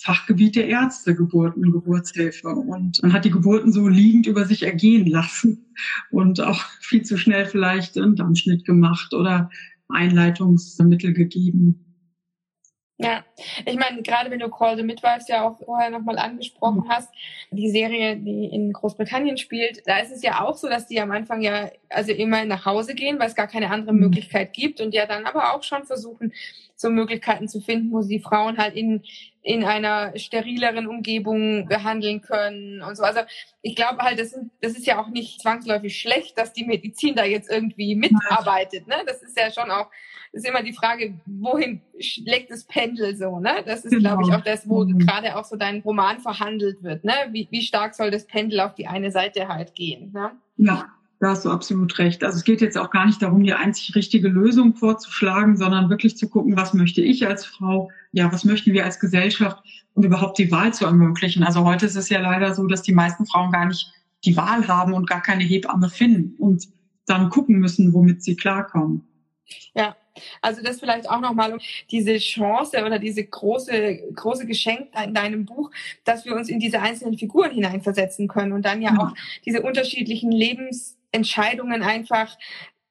Fachgebiet 0.01 0.55
der 0.55 0.67
Ärzte, 0.67 1.15
Geburten, 1.15 1.72
Geburtshilfe. 1.72 2.50
Und 2.50 3.01
man 3.01 3.13
hat 3.13 3.25
die 3.25 3.31
Geburten 3.31 3.72
so 3.72 3.88
liegend 3.88 4.27
über 4.27 4.45
sich 4.45 4.63
ergehen 4.63 5.07
lassen 5.07 5.65
und 6.12 6.41
auch 6.41 6.63
viel 6.81 7.03
zu 7.03 7.17
schnell 7.17 7.45
vielleicht 7.45 7.98
einen 7.98 8.15
Dammschnitt 8.15 8.65
gemacht 8.65 9.13
oder 9.13 9.50
Einleitungsmittel 9.88 11.13
gegeben. 11.13 11.84
Ja, 12.97 13.25
ich 13.65 13.75
meine, 13.75 14.01
gerade 14.03 14.31
wenn 14.31 14.39
du 14.39 14.49
Call 14.49 14.77
the 14.77 14.83
Midwives 14.83 15.27
ja 15.27 15.45
auch 15.45 15.57
vorher 15.57 15.89
nochmal 15.89 16.17
angesprochen 16.17 16.85
mhm. 16.85 16.89
hast, 16.89 17.13
die 17.51 17.69
Serie, 17.69 18.15
die 18.15 18.45
in 18.45 18.71
Großbritannien 18.71 19.37
spielt, 19.37 19.85
da 19.85 19.97
ist 19.97 20.11
es 20.11 20.23
ja 20.23 20.39
auch 20.39 20.55
so, 20.55 20.69
dass 20.69 20.87
die 20.87 21.01
am 21.01 21.11
Anfang 21.11 21.41
ja 21.41 21.69
also 21.89 22.13
immer 22.13 22.45
nach 22.45 22.65
Hause 22.65 22.95
gehen, 22.95 23.19
weil 23.19 23.27
es 23.27 23.35
gar 23.35 23.47
keine 23.47 23.69
andere 23.69 23.91
mhm. 23.91 23.99
Möglichkeit 23.99 24.53
gibt 24.53 24.79
und 24.79 24.93
ja 24.93 25.05
dann 25.05 25.25
aber 25.25 25.53
auch 25.53 25.63
schon 25.63 25.83
versuchen, 25.83 26.31
so 26.77 26.89
Möglichkeiten 26.89 27.49
zu 27.49 27.59
finden, 27.59 27.91
wo 27.91 28.01
sie 28.01 28.19
Frauen 28.19 28.57
halt 28.57 28.75
in, 28.75 29.03
in 29.41 29.65
einer 29.65 30.17
sterileren 30.17 30.87
Umgebung 30.87 31.67
behandeln 31.67 32.21
können 32.21 32.81
und 32.81 32.95
so. 32.95 33.03
Also 33.03 33.21
ich 33.61 33.75
glaube 33.75 34.03
halt, 34.03 34.19
das, 34.19 34.31
sind, 34.31 34.51
das 34.61 34.71
ist 34.73 34.87
ja 34.87 35.01
auch 35.01 35.09
nicht 35.09 35.41
zwangsläufig 35.41 35.99
schlecht, 35.99 36.37
dass 36.37 36.53
die 36.53 36.65
Medizin 36.65 37.15
da 37.15 37.25
jetzt 37.25 37.51
irgendwie 37.51 37.95
mitarbeitet. 37.95 38.87
Ne? 38.87 38.95
Das 39.05 39.21
ist 39.21 39.37
ja 39.37 39.51
schon 39.51 39.69
auch, 39.69 39.89
ist 40.35 40.47
immer 40.47 40.61
die 40.61 40.73
Frage, 40.73 41.13
wohin 41.25 41.81
schlägt 41.99 42.51
das 42.51 42.65
Pendel 42.65 43.15
so, 43.15 43.39
ne? 43.39 43.63
Das 43.65 43.85
ist, 43.85 43.91
genau. 43.91 44.17
glaube 44.17 44.23
ich, 44.23 44.35
auch 44.35 44.43
das, 44.43 44.67
wo 44.67 44.83
mhm. 44.83 44.99
gerade 44.99 45.37
auch 45.37 45.45
so 45.45 45.55
dein 45.55 45.79
Roman 45.79 46.19
verhandelt 46.19 46.83
wird, 46.83 47.05
ne? 47.05 47.13
Wie, 47.31 47.47
wie 47.51 47.61
stark 47.61 47.95
soll 47.95 48.11
das 48.11 48.27
Pendel 48.27 48.59
auf 48.59 48.75
die 48.75 48.87
eine 48.87 49.11
Seite 49.11 49.47
halt 49.47 49.75
gehen, 49.75 50.11
ne? 50.13 50.31
Ja, 50.57 50.89
da 51.21 51.29
hast 51.29 51.45
du 51.45 51.49
absolut 51.49 51.97
recht. 51.99 52.23
Also 52.23 52.37
es 52.37 52.43
geht 52.43 52.59
jetzt 52.59 52.77
auch 52.77 52.91
gar 52.91 53.05
nicht 53.05 53.21
darum, 53.21 53.43
die 53.43 53.53
einzig 53.53 53.95
richtige 53.95 54.27
Lösung 54.27 54.75
vorzuschlagen, 54.75 55.55
sondern 55.55 55.89
wirklich 55.89 56.17
zu 56.17 56.29
gucken, 56.29 56.57
was 56.57 56.73
möchte 56.73 57.01
ich 57.01 57.25
als 57.25 57.45
Frau, 57.45 57.89
ja, 58.11 58.31
was 58.31 58.43
möchten 58.43 58.73
wir 58.73 58.83
als 58.83 58.99
Gesellschaft 58.99 59.63
und 59.93 60.03
überhaupt 60.03 60.37
die 60.37 60.51
Wahl 60.51 60.73
zu 60.73 60.85
ermöglichen. 60.85 61.43
Also 61.43 61.63
heute 61.63 61.85
ist 61.85 61.95
es 61.95 62.09
ja 62.09 62.19
leider 62.19 62.53
so, 62.53 62.67
dass 62.67 62.81
die 62.81 62.93
meisten 62.93 63.25
Frauen 63.25 63.51
gar 63.51 63.65
nicht 63.65 63.91
die 64.25 64.35
Wahl 64.35 64.67
haben 64.67 64.93
und 64.93 65.09
gar 65.09 65.21
keine 65.21 65.43
Hebamme 65.43 65.89
finden 65.89 66.35
und 66.37 66.67
dann 67.05 67.29
gucken 67.29 67.59
müssen, 67.59 67.93
womit 67.93 68.21
sie 68.21 68.35
klarkommen. 68.35 69.07
Ja, 69.73 69.95
also 70.41 70.62
das 70.62 70.79
vielleicht 70.79 71.10
auch 71.10 71.19
nochmal 71.19 71.57
diese 71.91 72.18
Chance 72.18 72.83
oder 72.85 73.00
diese 73.00 73.24
große, 73.24 74.13
große 74.16 74.46
Geschenk 74.46 74.89
in 75.03 75.13
deinem 75.13 75.46
Buch, 75.46 75.72
dass 76.03 76.25
wir 76.25 76.35
uns 76.35 76.50
in 76.50 76.59
diese 76.59 76.81
einzelnen 76.81 77.18
Figuren 77.18 77.51
hineinversetzen 77.51 78.27
können 78.27 78.53
und 78.53 78.63
dann 78.63 78.81
ja 78.81 78.92
mhm. 78.92 79.00
auch 79.00 79.13
diese 79.46 79.61
unterschiedlichen 79.61 80.31
Lebens 80.31 80.98
Entscheidungen 81.11 81.81
einfach 81.81 82.37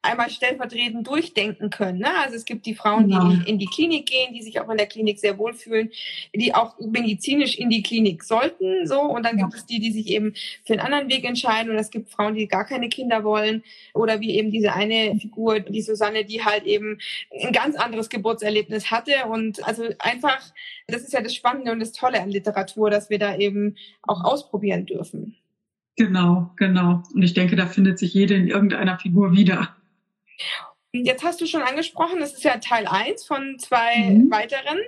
einmal 0.04 0.30
stellvertretend 0.30 1.06
durchdenken 1.06 1.70
können. 1.70 1.98
Ne? 1.98 2.10
Also 2.22 2.36
es 2.36 2.44
gibt 2.44 2.66
die 2.66 2.74
Frauen, 2.74 3.08
die 3.08 3.14
in, 3.14 3.42
in, 3.46 3.58
die 3.58 3.66
Klinik 3.66 4.06
gehen, 4.06 4.34
die 4.34 4.42
sich 4.42 4.60
auch 4.60 4.68
in 4.68 4.76
der 4.76 4.86
Klinik 4.86 5.18
sehr 5.18 5.38
wohlfühlen, 5.38 5.90
die 6.34 6.54
auch 6.54 6.78
medizinisch 6.78 7.58
in 7.58 7.70
die 7.70 7.82
Klinik 7.82 8.22
sollten, 8.22 8.86
so. 8.86 9.00
Und 9.00 9.24
dann 9.24 9.38
ja. 9.38 9.44
gibt 9.44 9.54
es 9.54 9.66
die, 9.66 9.80
die 9.80 9.92
sich 9.92 10.08
eben 10.08 10.34
für 10.64 10.74
einen 10.74 10.82
anderen 10.82 11.08
Weg 11.08 11.24
entscheiden. 11.24 11.72
Und 11.72 11.78
es 11.78 11.90
gibt 11.90 12.10
Frauen, 12.10 12.34
die 12.34 12.46
gar 12.46 12.64
keine 12.64 12.88
Kinder 12.88 13.24
wollen. 13.24 13.62
Oder 13.94 14.20
wie 14.20 14.36
eben 14.36 14.50
diese 14.50 14.74
eine 14.74 15.16
Figur, 15.18 15.60
die 15.60 15.82
Susanne, 15.82 16.24
die 16.24 16.44
halt 16.44 16.64
eben 16.64 16.98
ein 17.42 17.52
ganz 17.52 17.76
anderes 17.76 18.08
Geburtserlebnis 18.08 18.90
hatte. 18.90 19.26
Und 19.28 19.66
also 19.66 19.84
einfach, 19.98 20.40
das 20.86 21.02
ist 21.02 21.12
ja 21.12 21.22
das 21.22 21.34
Spannende 21.34 21.72
und 21.72 21.80
das 21.80 21.92
Tolle 21.92 22.20
an 22.20 22.30
Literatur, 22.30 22.90
dass 22.90 23.10
wir 23.10 23.18
da 23.18 23.36
eben 23.36 23.76
auch 24.02 24.22
ausprobieren 24.24 24.86
dürfen. 24.86 25.36
Genau, 25.96 26.50
genau. 26.56 27.02
Und 27.14 27.22
ich 27.22 27.34
denke, 27.34 27.56
da 27.56 27.66
findet 27.66 27.98
sich 27.98 28.14
jede 28.14 28.34
in 28.34 28.48
irgendeiner 28.48 28.98
Figur 28.98 29.32
wieder. 29.32 29.76
Jetzt 30.92 31.24
hast 31.24 31.40
du 31.40 31.46
schon 31.46 31.62
angesprochen, 31.62 32.20
das 32.20 32.34
ist 32.34 32.44
ja 32.44 32.58
Teil 32.58 32.86
eins 32.86 33.26
von 33.26 33.58
zwei 33.58 33.96
mhm. 33.96 34.30
weiteren. 34.30 34.78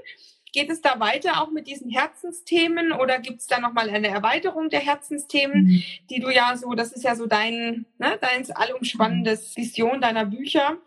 Geht 0.53 0.71
es 0.71 0.81
da 0.81 1.01
weiter 1.01 1.43
auch 1.43 1.51
mit 1.51 1.67
diesen 1.67 1.91
Herzensthemen 1.91 2.93
oder 2.93 3.19
gibt 3.19 3.41
es 3.41 3.47
da 3.47 3.59
nochmal 3.59 3.91
eine 3.91 4.09
Erweiterung 4.09 4.71
der 4.71 4.81
Herzensthemen, 4.81 5.65
mhm. 5.65 5.83
die 6.09 6.21
du 6.21 6.31
ja 6.31 6.57
so, 6.57 6.75
das 6.75 6.93
ist 6.93 7.03
ja 7.03 7.17
so 7.17 7.27
dein, 7.27 7.87
ne, 7.99 8.19
dein 8.21 8.49
allumspannendes 8.55 9.57
Vision 9.57 10.01
deiner 10.01 10.27
Bücher. 10.27 10.79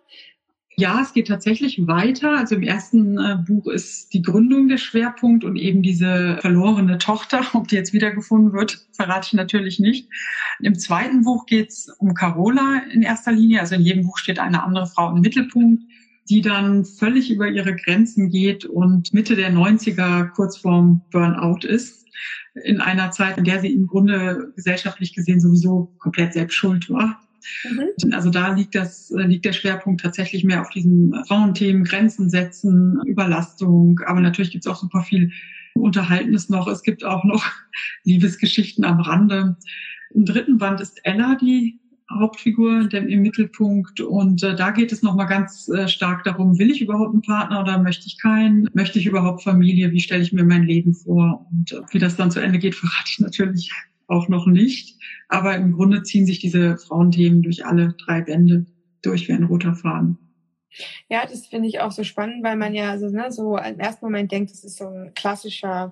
Ja, 0.80 1.02
es 1.02 1.12
geht 1.12 1.28
tatsächlich 1.28 1.88
weiter. 1.88 2.38
Also 2.38 2.56
im 2.56 2.63
ersten 2.63 3.18
äh, 3.18 3.38
Buch 3.46 3.68
ist 3.68 4.13
die 4.13 4.22
Gründung 4.22 4.70
der 4.70 4.78
Schwerpunkt 4.78 5.44
und 5.44 5.58
eben 5.58 5.82
diese 5.82 6.38
verlorene 6.39 6.98
Tochter. 6.98 7.42
Ob 7.54 7.68
die 7.68 7.76
jetzt 7.76 7.92
wiedergefunden 7.92 8.54
wird, 8.54 8.88
verrate 8.94 9.28
ich 9.28 9.34
natürlich 9.34 9.80
nicht. 9.82 10.08
Im 10.62 10.80
zweiten 10.80 11.26
Buch 11.26 11.46
geht 11.48 11.68
es 11.68 11.89
um 12.00 12.13
Carola 12.13 12.84
in 12.94 13.02
erster 13.02 13.34
Linie. 13.34 13.60
Also 13.60 13.76
in 13.76 13.82
jedem 13.82 14.06
Buch 14.06 14.18
steht 14.18 14.39
eine 14.39 14.63
andere 14.63 14.88
Frau 14.88 15.13
im 15.13 15.20
Mittelpunkt, 15.20 15.84
die 16.30 16.39
dann 16.39 16.86
völlig 16.86 17.30
über 17.30 17.50
ihre 17.50 17.76
Grenzen 17.76 18.30
geht 18.30 18.63
und 18.63 19.13
Mitte 19.13 19.36
der 19.36 19.52
90er 19.52 20.30
kurz 20.30 20.60
vorm 20.60 21.02
Burnout 21.12 21.68
ist. 21.68 22.06
In 22.63 22.80
einer 22.80 23.12
Zeit, 23.12 23.38
in 23.38 23.44
der 23.44 23.60
sie 23.60 23.74
im 23.74 23.86
Grunde 23.86 24.54
gesellschaftlich 24.56 25.13
gesehen 25.13 25.42
sowieso 25.42 25.94
komplett 26.00 26.32
selbst 26.32 26.56
schuld 26.56 26.89
war. 26.89 27.20
Mhm. 27.63 28.13
Also 28.13 28.30
da 28.30 28.54
liegt 28.54 28.75
das, 28.75 29.12
äh, 29.12 29.23
liegt 29.23 29.45
der 29.45 29.54
Schwerpunkt 29.54 30.02
tatsächlich 30.02 30.43
mehr 30.43 30.62
auf 30.62 30.69
diesen 30.69 31.13
Frauenthemen, 31.28 31.84
Grenzen 31.84 32.30
setzen, 32.30 32.99
Überlastung. 33.06 33.99
Aber 34.06 34.19
natürlich 34.19 34.52
gibt 34.52 34.65
es 34.65 34.71
auch 34.71 34.80
super 34.80 35.02
viel 35.02 35.32
Unterhaltenes 35.73 36.49
noch. 36.49 36.67
Es 36.67 36.84
gibt 36.84 37.04
auch 37.04 37.23
noch 37.23 37.43
Liebesgeschichten 38.04 38.84
am 38.84 38.99
Rande. 38.99 39.58
Im 40.13 40.25
dritten 40.25 40.58
Band 40.58 40.82
ist 40.82 40.99
Ella 41.04 41.36
die 41.36 41.80
Hauptfigur 42.12 42.91
im 42.91 43.21
Mittelpunkt 43.21 44.02
und 44.02 44.41
äh, 44.41 44.56
da 44.56 44.71
geht 44.71 44.91
es 44.91 45.04
nochmal 45.04 45.28
ganz 45.28 45.69
äh, 45.69 45.88
stark 45.88 46.23
darum, 46.23 46.58
will 46.58 46.71
ich 46.71 46.82
überhaupt 46.82 47.13
einen 47.13 47.21
Partner 47.21 47.62
oder 47.62 47.78
möchte 47.78 48.08
ich 48.08 48.17
keinen? 48.17 48.67
Möchte 48.73 48.97
ich 48.97 49.06
überhaupt 49.06 49.43
Familie? 49.43 49.91
Wie 49.91 49.99
stelle 49.99 50.23
ich 50.23 50.34
mir 50.34 50.43
mein 50.43 50.63
Leben 50.63 50.95
vor? 50.95 51.45
Und 51.52 51.71
äh, 51.71 51.82
wie 51.91 51.99
das 51.99 52.15
dann 52.15 52.32
zu 52.32 52.39
Ende 52.39 52.58
geht, 52.58 52.73
verrate 52.75 53.10
ich 53.12 53.19
natürlich 53.19 53.71
auch 54.10 54.28
noch 54.28 54.48
nicht. 54.48 54.98
Aber 55.28 55.56
im 55.56 55.74
Grunde 55.74 56.04
ziehen 56.04 56.26
sich 56.26 56.39
diese 56.39 56.78
Frauenthemen 56.78 57.41
durch 57.41 57.65
alle 57.65 57.95
drei 58.06 58.22
Bände 58.22 58.65
durch 59.02 59.28
wie 59.28 59.34
ein 59.34 59.45
roter 59.45 59.76
Faden. 59.76 60.17
Ja, 61.10 61.26
das 61.26 61.48
finde 61.48 61.67
ich 61.67 61.80
auch 61.80 61.91
so 61.91 62.04
spannend, 62.04 62.43
weil 62.43 62.56
man 62.56 62.76
ja 62.76 62.98
so, 63.00 63.10
ne, 63.10 63.32
so 63.32 63.58
im 63.58 63.80
ersten 63.80 64.06
Moment 64.06 64.32
denkt, 64.32 64.52
das 64.52 64.63
ist 64.63 64.78
so 64.78 64.88
ein 64.88 65.13
klassischer 65.15 65.91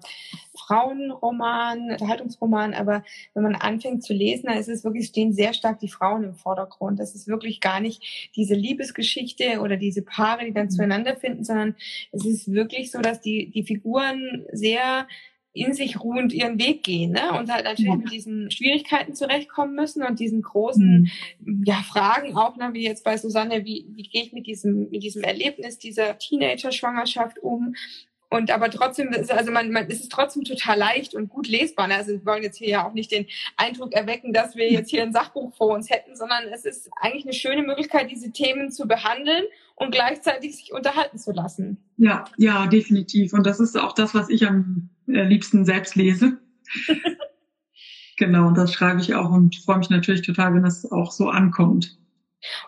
Frauenroman, 0.56 1.92
Unterhaltungsroman, 1.92 2.74
aber 2.74 3.04
wenn 3.34 3.44
man 3.44 3.56
anfängt 3.56 4.04
zu 4.04 4.14
lesen, 4.14 4.48
dann 4.48 4.58
ist 4.58 4.70
es 4.70 4.84
wirklich, 4.84 5.08
stehen 5.08 5.34
sehr 5.34 5.54
stark 5.54 5.80
die 5.80 5.90
Frauen 5.90 6.24
im 6.24 6.36
Vordergrund. 6.36 7.00
Das 7.00 7.16
ist 7.16 7.28
wirklich 7.28 7.60
gar 7.60 7.80
nicht 7.80 8.32
diese 8.36 8.54
Liebesgeschichte 8.54 9.62
oder 9.62 9.78
diese 9.78 10.04
Paare, 10.04 10.46
die 10.46 10.54
dann 10.54 10.66
mhm. 10.66 10.72
zueinander 10.72 11.16
finden, 11.16 11.44
sondern 11.44 11.76
es 12.12 12.26
ist 12.26 12.52
wirklich 12.52 12.92
so, 12.92 13.02
dass 13.02 13.20
die, 13.20 13.50
die 13.50 13.64
Figuren 13.64 14.46
sehr 14.52 15.08
in 15.54 15.74
sich 15.74 16.00
ruhend 16.00 16.34
ihren 16.34 16.60
Weg 16.60 16.84
gehen 16.84 17.14
ne? 17.14 17.32
und 17.38 17.52
halt 17.52 17.66
natürlich 17.66 17.92
ja. 17.92 17.96
mit 17.96 18.12
diesen 18.12 18.52
Schwierigkeiten 18.52 19.16
zurechtkommen 19.16 19.76
müssen 19.76 20.04
und 20.04 20.20
diesen 20.20 20.42
großen 20.42 21.10
mhm. 21.40 21.64
ja, 21.66 21.82
Fragen 21.88 22.36
auch, 22.36 22.58
ne, 22.58 22.70
wie 22.74 22.84
jetzt 22.84 23.04
bei 23.04 23.18
Susanne, 23.18 23.66
wie, 23.66 23.88
wie 23.90 24.04
gehe 24.04 24.24
ich 24.24 24.34
mit 24.34 24.46
diesem, 24.46 24.90
mit 24.90 25.04
diesem 25.04 25.24
Erlebnis 25.24 25.78
dieser 25.80 26.18
Teenager-Schwangerschaft 26.18 27.40
um? 27.40 27.76
Und 28.30 28.52
aber 28.52 28.70
trotzdem 28.70 29.14
ist 29.14 29.32
also 29.32 29.52
man, 29.52 29.72
man 29.72 29.88
ist 29.88 30.02
es 30.02 30.10
trotzdem 30.10 30.44
total 30.44 30.78
leicht 30.78 31.16
und 31.16 31.30
gut 31.30 31.48
lesbar. 31.48 31.88
Ne? 31.88 31.96
Also 31.96 32.12
wir 32.12 32.26
wollen 32.26 32.44
jetzt 32.44 32.58
hier 32.58 32.68
ja 32.68 32.88
auch 32.88 32.94
nicht 32.94 33.12
den 33.12 33.26
Eindruck 33.56 33.94
erwecken, 33.94 34.34
dass 34.34 34.56
wir 34.56 34.70
jetzt 34.70 34.90
hier 34.90 35.02
ein 35.02 35.14
Sachbuch 35.14 35.56
vor 35.56 35.74
uns 35.74 35.90
hätten, 35.90 36.16
sondern 36.16 36.44
es 36.52 36.66
ist 36.66 36.90
eigentlich 36.98 37.24
eine 37.24 37.34
schöne 37.34 37.64
Möglichkeit, 37.64 38.12
diese 38.12 38.32
Themen 38.32 38.70
zu 38.70 38.86
behandeln 38.86 39.46
und 39.76 39.92
gleichzeitig 39.92 40.58
sich 40.58 40.74
unterhalten 40.74 41.18
zu 41.18 41.32
lassen. 41.32 41.78
Ja, 41.96 42.26
ja, 42.38 42.68
definitiv. 42.68 43.32
Und 43.32 43.46
das 43.46 43.62
ist 43.62 43.78
auch 43.78 43.94
das, 43.94 44.14
was 44.14 44.30
ich 44.30 44.46
am 44.46 44.90
liebsten 45.08 45.66
selbst 45.66 45.96
lese. 45.96 46.38
genau, 48.18 48.52
das 48.52 48.74
schreibe 48.74 49.02
ich 49.02 49.16
auch 49.16 49.32
und 49.32 49.56
freue 49.56 49.80
mich 49.80 49.90
natürlich 49.90 50.22
total, 50.22 50.54
wenn 50.54 50.64
das 50.64 50.92
auch 50.92 51.12
so 51.12 51.30
ankommt. 51.30 51.98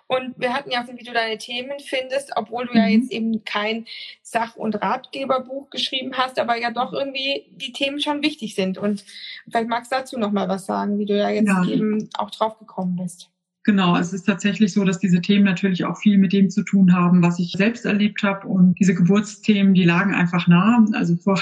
Und 0.07 0.33
wir 0.37 0.53
hatten 0.53 0.71
ja, 0.71 0.85
wie 0.87 1.03
du 1.03 1.13
deine 1.13 1.37
Themen 1.37 1.79
findest, 1.79 2.31
obwohl 2.35 2.65
du 2.65 2.71
mhm. 2.71 2.77
ja 2.77 2.87
jetzt 2.87 3.11
eben 3.11 3.43
kein 3.45 3.85
Sach- 4.21 4.55
und 4.55 4.81
Ratgeberbuch 4.81 5.69
geschrieben 5.69 6.13
hast, 6.13 6.39
aber 6.39 6.57
ja 6.57 6.71
doch 6.71 6.91
irgendwie 6.91 7.45
die 7.51 7.71
Themen 7.71 8.01
schon 8.01 8.23
wichtig 8.23 8.55
sind. 8.55 8.77
Und 8.77 9.05
vielleicht 9.49 9.69
magst 9.69 9.91
du 9.91 9.97
dazu 9.97 10.17
noch 10.17 10.31
mal 10.31 10.49
was 10.49 10.65
sagen, 10.65 10.97
wie 10.97 11.05
du 11.05 11.17
da 11.17 11.29
jetzt 11.29 11.47
ja. 11.47 11.65
eben 11.65 12.09
auch 12.17 12.31
drauf 12.31 12.57
gekommen 12.57 12.95
bist. 12.95 13.29
Genau, 13.63 13.95
es 13.97 14.13
ist 14.13 14.23
tatsächlich 14.23 14.73
so, 14.73 14.83
dass 14.83 14.99
diese 14.99 15.21
Themen 15.21 15.45
natürlich 15.45 15.85
auch 15.85 15.97
viel 15.97 16.17
mit 16.17 16.33
dem 16.33 16.49
zu 16.49 16.63
tun 16.63 16.95
haben, 16.95 17.21
was 17.21 17.37
ich 17.39 17.51
selbst 17.51 17.85
erlebt 17.85 18.23
habe. 18.23 18.47
Und 18.47 18.79
diese 18.79 18.95
Geburtsthemen, 18.95 19.73
die 19.73 19.83
lagen 19.83 20.13
einfach 20.15 20.47
nah. 20.47 20.83
Also 20.93 21.15
vor 21.17 21.39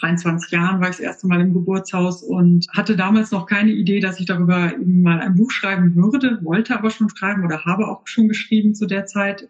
23 0.00 0.50
Jahren 0.50 0.80
war 0.80 0.90
ich 0.90 0.96
das 0.96 1.04
erste 1.04 1.26
Mal 1.26 1.40
im 1.40 1.54
Geburtshaus 1.54 2.22
und 2.22 2.66
hatte 2.70 2.96
damals 2.96 3.30
noch 3.30 3.46
keine 3.46 3.70
Idee, 3.70 4.00
dass 4.00 4.20
ich 4.20 4.26
darüber 4.26 4.72
eben 4.72 5.02
mal 5.02 5.20
ein 5.20 5.34
Buch 5.34 5.50
schreiben 5.50 5.94
würde, 5.96 6.38
wollte 6.42 6.76
aber 6.78 6.90
schon 6.90 7.08
schreiben 7.08 7.44
oder 7.44 7.64
habe 7.64 7.88
auch 7.88 8.06
schon 8.06 8.28
geschrieben 8.28 8.74
zu 8.74 8.86
der 8.86 9.06
Zeit. 9.06 9.48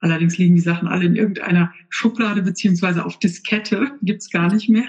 Allerdings 0.00 0.36
liegen 0.36 0.54
die 0.54 0.60
Sachen 0.60 0.88
alle 0.88 1.06
in 1.06 1.16
irgendeiner 1.16 1.72
Schublade 1.88 2.42
beziehungsweise 2.42 3.04
auf 3.04 3.18
Diskette, 3.18 3.92
gibt's 4.02 4.30
gar 4.30 4.52
nicht 4.52 4.68
mehr. 4.68 4.88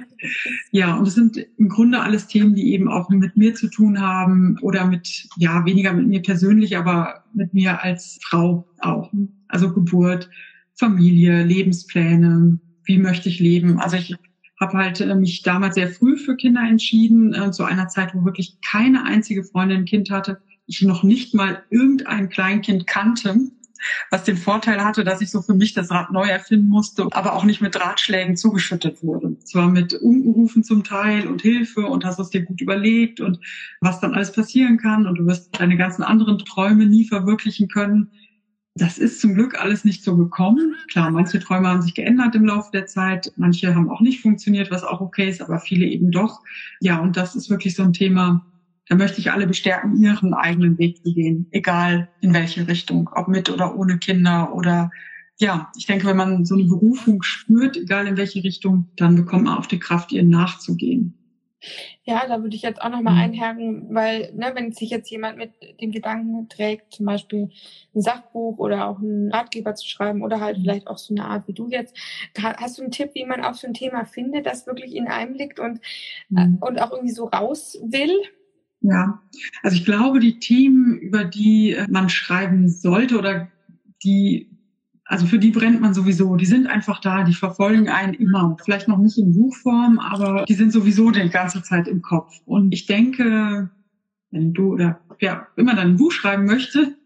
Ja, 0.72 0.96
und 0.96 1.08
es 1.08 1.16
sind 1.16 1.38
im 1.58 1.70
Grunde 1.70 2.02
alles 2.02 2.28
Themen, 2.28 2.56
die 2.56 2.74
eben 2.74 2.88
auch 2.90 3.10
mit 3.10 3.38
mir 3.38 3.56
zu 3.56 3.70
tun 3.70 4.02
haben 4.02 4.58
oder 4.62 4.86
mit, 4.86 5.28
ja, 5.38 5.66
weniger 5.66 5.94
mit 5.94 6.08
mir 6.08 6.22
persönlich, 6.22 6.78
aber 6.78 7.24
mit 7.34 7.54
mir 7.54 7.84
als 7.84 8.20
Frau 8.22 8.68
auch. 8.80 9.12
Also 9.48 9.74
Geburt, 9.74 10.30
Familie, 10.76 11.44
Lebenspläne, 11.44 12.60
wie 12.84 12.98
möchte 12.98 13.30
ich 13.30 13.40
leben. 13.40 13.80
Also 13.80 13.98
ich 13.98 14.16
habe 14.60 14.78
halt 14.78 15.02
äh, 15.02 15.16
mich 15.16 15.42
damals 15.44 15.76
sehr 15.76 15.90
früh 15.90 16.18
für 16.18 16.36
Kinder 16.36 16.62
entschieden, 16.62 17.34
äh, 17.34 17.52
zu 17.52 17.64
einer 17.64 17.88
Zeit, 17.88 18.14
wo 18.14 18.26
wirklich 18.26 18.58
keine 18.62 19.06
einzige 19.06 19.44
Freundin 19.44 19.80
ein 19.80 19.86
Kind 19.86 20.10
hatte. 20.10 20.42
Ich 20.66 20.82
noch 20.82 21.04
nicht 21.04 21.34
mal 21.34 21.64
irgendein 21.70 22.30
Kleinkind 22.30 22.88
kannte, 22.88 23.38
was 24.10 24.24
den 24.24 24.38
Vorteil 24.38 24.84
hatte, 24.84 25.04
dass 25.04 25.22
ich 25.22 25.30
so 25.30 25.42
für 25.42 25.54
mich 25.54 25.74
das 25.74 25.92
Rad 25.92 26.12
neu 26.12 26.28
erfinden 26.28 26.68
musste, 26.68 27.08
aber 27.12 27.34
auch 27.34 27.44
nicht 27.44 27.62
mit 27.62 27.80
Ratschlägen 27.80 28.36
zugeschüttet 28.36 29.04
wurde. 29.04 29.38
Zwar 29.40 29.70
mit 29.70 29.94
Ungerufen 29.94 30.64
zum 30.64 30.84
Teil 30.84 31.28
und 31.28 31.42
Hilfe 31.42 31.82
und 31.82 32.04
hast 32.04 32.20
es 32.20 32.32
dir 32.32 32.42
gut 32.42 32.60
überlegt 32.60 33.20
und 33.20 33.40
was 33.80 34.00
dann 34.00 34.14
alles 34.14 34.32
passieren 34.32 34.78
kann 34.78 35.06
und 35.06 35.20
du 35.20 35.26
wirst 35.26 35.60
deine 35.60 35.78
ganzen 35.78 36.04
anderen 36.04 36.40
Träume 36.40 36.86
nie 36.86 37.06
verwirklichen 37.06 37.68
können. 37.68 38.12
Das 38.78 39.00
ist 39.00 39.20
zum 39.20 39.34
Glück 39.34 39.60
alles 39.60 39.86
nicht 39.86 40.04
so 40.04 40.16
gekommen. 40.16 40.76
Klar, 40.92 41.10
manche 41.10 41.40
Träume 41.40 41.68
haben 41.68 41.82
sich 41.82 41.96
geändert 41.96 42.36
im 42.36 42.46
Laufe 42.46 42.70
der 42.72 42.86
Zeit, 42.86 43.32
manche 43.36 43.74
haben 43.74 43.90
auch 43.90 44.02
nicht 44.02 44.22
funktioniert, 44.22 44.70
was 44.70 44.84
auch 44.84 45.02
okay 45.02 45.28
ist, 45.28 45.42
aber 45.42 45.60
viele 45.60 45.88
eben 45.88 46.12
doch. 46.12 46.42
Ja, 46.80 47.00
und 47.00 47.18
das 47.18 47.36
ist 47.36 47.50
wirklich 47.50 47.74
so 47.74 47.82
ein 47.82 47.94
Thema, 47.94 48.46
da 48.88 48.96
möchte 48.96 49.20
ich 49.20 49.32
alle 49.32 49.48
bestärken, 49.48 49.98
ihren 49.98 50.36
eigenen 50.36 50.78
Weg 50.78 50.98
zu 51.04 51.12
gehen, 51.12 51.48
egal 51.50 52.08
in 52.20 52.36
welche 52.36 52.68
Richtung, 52.68 53.10
ob 53.14 53.28
mit 53.28 53.50
oder 53.50 53.76
ohne 53.76 53.98
Kinder 53.98 54.54
oder 54.54 54.92
ja, 55.40 55.72
ich 55.76 55.88
denke, 55.88 56.08
wenn 56.08 56.18
man 56.18 56.46
so 56.46 56.56
eine 56.56 56.66
Berufung 56.66 57.22
spürt, 57.24 57.78
egal 57.78 58.08
in 58.08 58.18
welche 58.18 58.44
Richtung, 58.44 58.90
dann 58.96 59.16
bekommt 59.16 59.46
man 59.46 59.58
auch 59.58 59.68
die 59.68 59.80
Kraft, 59.80 60.12
ihr 60.12 60.24
nachzugehen. 60.24 61.17
Ja, 62.04 62.26
da 62.28 62.42
würde 62.42 62.56
ich 62.56 62.62
jetzt 62.62 62.82
auch 62.82 62.90
nochmal 62.90 63.14
mhm. 63.16 63.20
einhaken, 63.20 63.88
weil, 63.90 64.32
ne, 64.36 64.52
wenn 64.54 64.72
sich 64.72 64.90
jetzt 64.90 65.10
jemand 65.10 65.38
mit 65.38 65.52
dem 65.82 65.92
Gedanken 65.92 66.48
trägt, 66.50 66.94
zum 66.94 67.06
Beispiel 67.06 67.50
ein 67.96 68.02
Sachbuch 68.02 68.58
oder 68.60 68.88
auch 68.88 69.00
einen 69.00 69.32
Ratgeber 69.32 69.76
zu 69.76 69.88
schreiben 69.88 70.22
oder 70.22 70.40
halt 70.40 70.58
mhm. 70.58 70.62
vielleicht 70.62 70.88
auch 70.88 70.98
so 70.98 71.14
eine 71.14 71.26
Art 71.26 71.48
wie 71.48 71.54
du 71.54 71.68
jetzt, 71.70 71.98
hast 72.38 72.78
du 72.78 72.84
einen 72.84 72.92
Tipp, 72.92 73.12
wie 73.14 73.26
man 73.26 73.44
auch 73.44 73.56
so 73.56 73.68
ein 73.68 73.74
Thema 73.74 74.06
findet, 74.06 74.46
das 74.46 74.68
wirklich 74.68 74.96
in 74.96 75.08
einem 75.08 75.34
liegt 75.34 75.60
und, 75.60 75.80
äh, 76.36 76.46
mhm. 76.46 76.58
und 76.62 76.82
auch 76.82 76.92
irgendwie 76.92 77.14
so 77.14 77.26
raus 77.26 77.78
will? 77.84 78.16
Ja, 78.82 79.22
also 79.64 79.76
ich 79.76 79.86
glaube, 79.86 80.20
die 80.20 80.40
Themen, 80.40 81.00
über 81.00 81.26
die 81.26 81.74
äh, 81.74 81.88
man 81.90 82.10
schreiben 82.10 82.70
sollte 82.70 83.18
oder 83.18 83.52
die 84.04 84.57
also 85.08 85.26
für 85.26 85.40
die 85.40 85.52
brennt 85.52 85.80
man 85.82 85.94
sowieso. 85.94 86.36
Die 86.36 86.46
sind 86.46 86.68
einfach 86.68 87.00
da, 87.00 87.24
die 87.24 87.34
verfolgen 87.34 87.88
einen 87.88 88.14
immer. 88.14 88.58
Vielleicht 88.64 88.88
noch 88.90 88.98
nicht 88.98 89.18
in 89.18 89.34
Buchform, 89.34 90.00
aber 90.00 90.46
die 90.46 90.54
sind 90.54 90.74
sowieso 90.74 91.12
die 91.12 91.30
ganze 91.30 91.64
Zeit 91.64 91.88
im 91.88 92.02
Kopf. 92.02 92.34
Und 92.46 92.74
ich 92.74 92.86
denke, 92.88 93.70
wenn 94.32 94.54
du 94.54 94.74
oder 94.74 95.00
wer 95.20 95.48
immer 95.56 95.76
dann 95.76 95.92
ein 95.92 95.98
Buch 95.98 96.12
schreiben 96.12 96.46
möchte, 96.46 96.98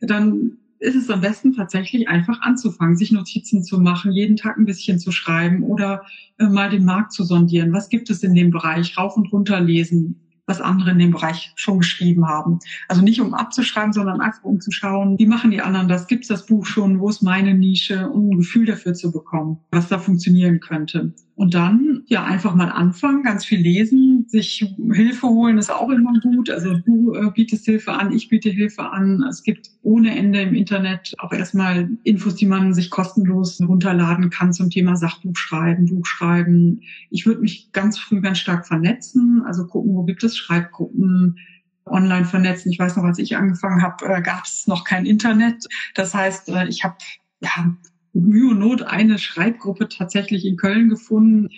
dann 0.00 0.58
ist 0.78 0.94
es 0.94 1.10
am 1.10 1.20
besten 1.20 1.52
tatsächlich 1.52 2.08
einfach 2.08 2.40
anzufangen, 2.42 2.96
sich 2.96 3.10
Notizen 3.10 3.64
zu 3.64 3.80
machen, 3.80 4.12
jeden 4.12 4.36
Tag 4.36 4.56
ein 4.56 4.64
bisschen 4.64 5.00
zu 5.00 5.10
schreiben 5.10 5.64
oder 5.64 6.02
äh, 6.38 6.46
mal 6.46 6.70
den 6.70 6.84
Markt 6.84 7.12
zu 7.12 7.24
sondieren. 7.24 7.72
Was 7.72 7.88
gibt 7.88 8.08
es 8.10 8.22
in 8.22 8.34
dem 8.34 8.50
Bereich? 8.50 8.96
Rauf 8.96 9.16
und 9.16 9.32
runter 9.32 9.60
lesen 9.60 10.27
was 10.48 10.60
andere 10.60 10.90
in 10.90 10.98
dem 10.98 11.10
Bereich 11.12 11.52
schon 11.54 11.78
geschrieben 11.78 12.26
haben. 12.26 12.58
Also 12.88 13.02
nicht 13.02 13.20
um 13.20 13.34
abzuschreiben, 13.34 13.92
sondern 13.92 14.20
einfach 14.20 14.42
um 14.44 14.60
zu 14.60 14.72
schauen, 14.72 15.18
wie 15.18 15.26
machen 15.26 15.50
die 15.50 15.60
anderen 15.60 15.88
das? 15.88 16.06
Gibt 16.06 16.22
es 16.22 16.28
das 16.28 16.46
Buch 16.46 16.66
schon? 16.66 16.98
Wo 17.00 17.08
ist 17.08 17.22
meine 17.22 17.54
Nische? 17.54 18.08
Um 18.08 18.30
ein 18.30 18.38
Gefühl 18.38 18.66
dafür 18.66 18.94
zu 18.94 19.12
bekommen, 19.12 19.58
was 19.70 19.88
da 19.88 19.98
funktionieren 19.98 20.60
könnte. 20.60 21.12
Und 21.38 21.54
dann 21.54 22.02
ja 22.06 22.24
einfach 22.24 22.56
mal 22.56 22.68
anfangen, 22.68 23.22
ganz 23.22 23.44
viel 23.44 23.60
lesen, 23.60 24.24
sich 24.26 24.74
Hilfe 24.92 25.28
holen 25.28 25.56
ist 25.56 25.70
auch 25.70 25.88
immer 25.88 26.18
gut. 26.20 26.50
Also 26.50 26.74
du 26.78 27.14
äh, 27.14 27.30
bietest 27.32 27.64
Hilfe 27.64 27.92
an, 27.92 28.12
ich 28.12 28.28
biete 28.28 28.50
Hilfe 28.50 28.90
an. 28.90 29.22
Es 29.28 29.44
gibt 29.44 29.70
ohne 29.82 30.16
Ende 30.16 30.42
im 30.42 30.54
Internet 30.54 31.14
auch 31.18 31.32
erstmal 31.32 31.88
Infos, 32.02 32.34
die 32.34 32.46
man 32.46 32.74
sich 32.74 32.90
kostenlos 32.90 33.60
runterladen 33.60 34.30
kann 34.30 34.52
zum 34.52 34.70
Thema 34.70 34.96
Sachbuch 34.96 35.36
schreiben, 35.36 35.86
Buch 35.86 36.06
schreiben. 36.06 36.80
Ich 37.10 37.24
würde 37.24 37.40
mich 37.40 37.70
ganz 37.70 38.00
früh 38.00 38.20
ganz 38.20 38.38
stark 38.38 38.66
vernetzen, 38.66 39.42
also 39.46 39.64
gucken, 39.66 39.94
wo 39.94 40.02
gibt 40.02 40.24
es 40.24 40.36
Schreibgruppen, 40.38 41.38
online 41.86 42.24
vernetzen. 42.24 42.72
Ich 42.72 42.78
weiß 42.78 42.96
noch, 42.96 43.04
als 43.04 43.18
ich 43.18 43.36
angefangen 43.36 43.82
habe, 43.82 44.06
äh, 44.06 44.22
gab 44.22 44.44
es 44.44 44.66
noch 44.66 44.84
kein 44.84 45.06
Internet. 45.06 45.64
Das 45.94 46.14
heißt, 46.14 46.48
äh, 46.50 46.66
ich 46.68 46.84
habe 46.84 46.96
ja, 47.40 47.74
Mühe 48.12 48.50
und 48.50 48.58
Not 48.58 48.82
eine 48.82 49.18
Schreibgruppe 49.18 49.88
tatsächlich 49.88 50.44
in 50.44 50.56
Köln 50.56 50.88
gefunden. 50.88 51.48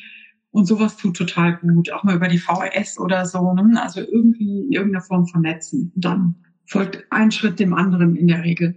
Und 0.52 0.66
sowas 0.66 0.96
tut 0.96 1.16
total 1.16 1.58
gut, 1.58 1.92
auch 1.92 2.02
mal 2.02 2.16
über 2.16 2.28
die 2.28 2.38
VHS 2.38 2.98
oder 2.98 3.24
so. 3.24 3.52
Ne? 3.54 3.80
Also 3.80 4.00
irgendwie 4.00 4.62
in 4.62 4.72
irgendeiner 4.72 5.04
Form 5.04 5.26
vernetzen. 5.26 5.92
Und 5.94 6.04
dann 6.04 6.34
folgt 6.66 7.06
ein 7.10 7.30
Schritt 7.30 7.60
dem 7.60 7.72
anderen 7.72 8.16
in 8.16 8.26
der 8.26 8.42
Regel. 8.42 8.76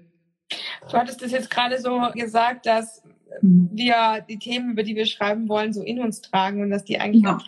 Du 0.90 0.98
hattest 0.98 1.22
das 1.22 1.32
jetzt 1.32 1.50
gerade 1.50 1.80
so 1.80 2.10
gesagt, 2.14 2.66
dass. 2.66 3.02
Wir 3.42 4.24
die 4.28 4.40
Themen, 4.40 4.72
über 4.72 4.84
die 4.84 4.96
wir 4.96 5.06
schreiben 5.06 5.50
wollen, 5.50 5.74
so 5.74 5.82
in 5.82 6.00
uns 6.00 6.22
tragen 6.22 6.62
und 6.62 6.70
dass 6.70 6.84
die 6.84 7.00
eigentlich 7.00 7.24
ja. 7.24 7.38
auch 7.38 7.44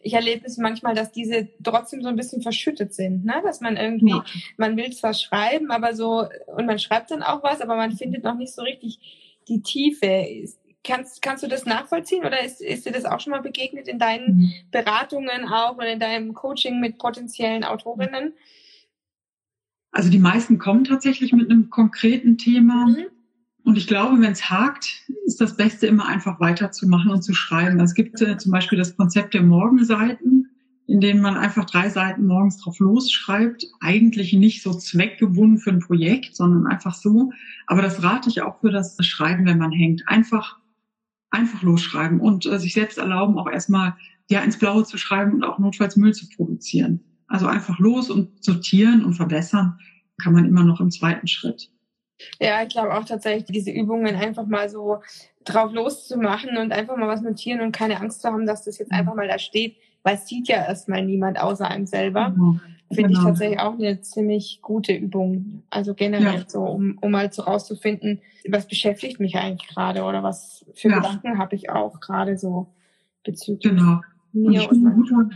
ich 0.00 0.14
erlebe 0.14 0.46
es 0.46 0.56
manchmal, 0.56 0.94
dass 0.94 1.12
diese 1.12 1.48
trotzdem 1.62 2.02
so 2.02 2.08
ein 2.08 2.16
bisschen 2.16 2.42
verschüttet 2.42 2.94
sind, 2.94 3.24
ne? 3.24 3.40
dass 3.42 3.60
man 3.60 3.76
irgendwie, 3.76 4.10
ja. 4.10 4.24
man 4.56 4.76
will 4.76 4.92
zwar 4.92 5.14
schreiben, 5.14 5.70
aber 5.70 5.94
so, 5.94 6.26
und 6.46 6.66
man 6.66 6.78
schreibt 6.78 7.10
dann 7.10 7.22
auch 7.22 7.42
was, 7.42 7.60
aber 7.60 7.76
man 7.76 7.92
findet 7.92 8.24
noch 8.24 8.36
nicht 8.36 8.54
so 8.54 8.62
richtig 8.62 9.00
die 9.48 9.62
Tiefe. 9.62 10.26
Kannst, 10.82 11.22
kannst 11.22 11.42
du 11.42 11.48
das 11.48 11.66
nachvollziehen 11.66 12.24
oder 12.24 12.42
ist, 12.44 12.60
ist 12.60 12.86
dir 12.86 12.92
das 12.92 13.04
auch 13.04 13.18
schon 13.18 13.32
mal 13.32 13.42
begegnet 13.42 13.88
in 13.88 13.98
deinen 13.98 14.36
mhm. 14.36 14.52
Beratungen 14.70 15.48
auch 15.48 15.76
oder 15.76 15.90
in 15.90 15.98
deinem 15.98 16.32
Coaching 16.32 16.80
mit 16.80 16.98
potenziellen 16.98 17.64
Autorinnen? 17.64 18.34
Also 19.90 20.10
die 20.10 20.18
meisten 20.18 20.58
kommen 20.58 20.84
tatsächlich 20.84 21.32
mit 21.32 21.50
einem 21.50 21.70
konkreten 21.70 22.38
Thema. 22.38 22.86
Mhm. 22.86 23.06
Und 23.66 23.76
ich 23.76 23.86
glaube, 23.86 24.18
wenn 24.20 24.32
es 24.32 24.48
hakt, 24.48 25.04
ist 25.26 25.40
das 25.40 25.56
Beste 25.56 25.86
immer 25.86 26.06
einfach 26.06 26.40
weiterzumachen 26.40 27.10
und 27.10 27.22
zu 27.22 27.34
schreiben. 27.34 27.78
Es 27.80 27.94
gibt 27.94 28.20
äh, 28.22 28.38
zum 28.38 28.52
Beispiel 28.52 28.78
das 28.78 28.96
Konzept 28.96 29.34
der 29.34 29.42
Morgenseiten 29.42 30.46
in 30.86 31.00
denen 31.00 31.20
man 31.20 31.36
einfach 31.36 31.64
drei 31.64 31.88
Seiten 31.88 32.26
morgens 32.26 32.58
drauf 32.58 32.78
losschreibt. 32.78 33.66
Eigentlich 33.80 34.32
nicht 34.32 34.62
so 34.62 34.72
zweckgebunden 34.72 35.58
für 35.58 35.70
ein 35.70 35.80
Projekt, 35.80 36.36
sondern 36.36 36.66
einfach 36.66 36.94
so. 36.94 37.32
Aber 37.66 37.82
das 37.82 38.02
rate 38.02 38.28
ich 38.28 38.42
auch 38.42 38.60
für 38.60 38.70
das 38.70 38.96
Schreiben, 39.04 39.46
wenn 39.46 39.58
man 39.58 39.72
hängt. 39.72 40.04
Einfach, 40.06 40.58
einfach 41.30 41.62
losschreiben 41.62 42.20
und 42.20 42.46
äh, 42.46 42.58
sich 42.58 42.72
selbst 42.72 42.98
erlauben, 42.98 43.38
auch 43.38 43.50
erstmal 43.50 43.96
ja 44.30 44.40
ins 44.40 44.58
Blaue 44.58 44.84
zu 44.84 44.96
schreiben 44.96 45.34
und 45.34 45.44
auch 45.44 45.58
notfalls 45.58 45.96
Müll 45.96 46.14
zu 46.14 46.28
produzieren. 46.28 47.00
Also 47.26 47.46
einfach 47.46 47.78
los 47.80 48.08
und 48.08 48.44
sortieren 48.44 49.04
und 49.04 49.14
verbessern 49.14 49.78
kann 50.18 50.32
man 50.32 50.44
immer 50.44 50.62
noch 50.62 50.80
im 50.80 50.90
zweiten 50.90 51.26
Schritt. 51.26 51.70
Ja, 52.40 52.62
ich 52.62 52.70
glaube 52.70 52.94
auch 52.94 53.04
tatsächlich, 53.04 53.46
diese 53.46 53.70
Übungen 53.70 54.14
einfach 54.16 54.46
mal 54.46 54.68
so 54.68 54.98
drauf 55.44 55.72
loszumachen 55.72 56.56
und 56.56 56.72
einfach 56.72 56.96
mal 56.96 57.08
was 57.08 57.22
notieren 57.22 57.60
und 57.60 57.72
keine 57.72 58.00
Angst 58.00 58.22
zu 58.22 58.28
haben, 58.28 58.46
dass 58.46 58.64
das 58.64 58.78
jetzt 58.78 58.92
mhm. 58.92 58.98
einfach 58.98 59.14
mal 59.14 59.28
da 59.28 59.38
steht, 59.38 59.76
weil 60.02 60.16
es 60.16 60.26
sieht 60.26 60.48
ja 60.48 60.56
erstmal 60.56 61.04
niemand 61.04 61.40
außer 61.40 61.68
einem 61.68 61.86
selber. 61.86 62.30
Mhm. 62.30 62.60
Finde 62.88 63.08
genau. 63.08 63.20
ich 63.20 63.26
tatsächlich 63.26 63.60
auch 63.60 63.74
eine 63.74 64.00
ziemlich 64.00 64.60
gute 64.62 64.92
Übung. 64.92 65.64
Also 65.70 65.94
generell 65.94 66.40
ja. 66.40 66.44
so, 66.46 66.60
um, 66.60 66.98
um 67.00 67.10
mal 67.10 67.32
so 67.32 67.42
rauszufinden, 67.42 68.20
was 68.48 68.68
beschäftigt 68.68 69.18
mich 69.18 69.36
eigentlich 69.36 69.68
gerade 69.68 70.04
oder 70.04 70.22
was 70.22 70.64
für 70.74 70.90
ja. 70.90 70.96
Gedanken 70.96 71.38
habe 71.38 71.56
ich 71.56 71.68
auch 71.68 72.00
gerade 72.00 72.38
so 72.38 72.68
bezüglich 73.24 73.72
genau. 73.72 74.00
mir. 74.32 74.70
Und 74.70 74.94
guter, 74.94 75.30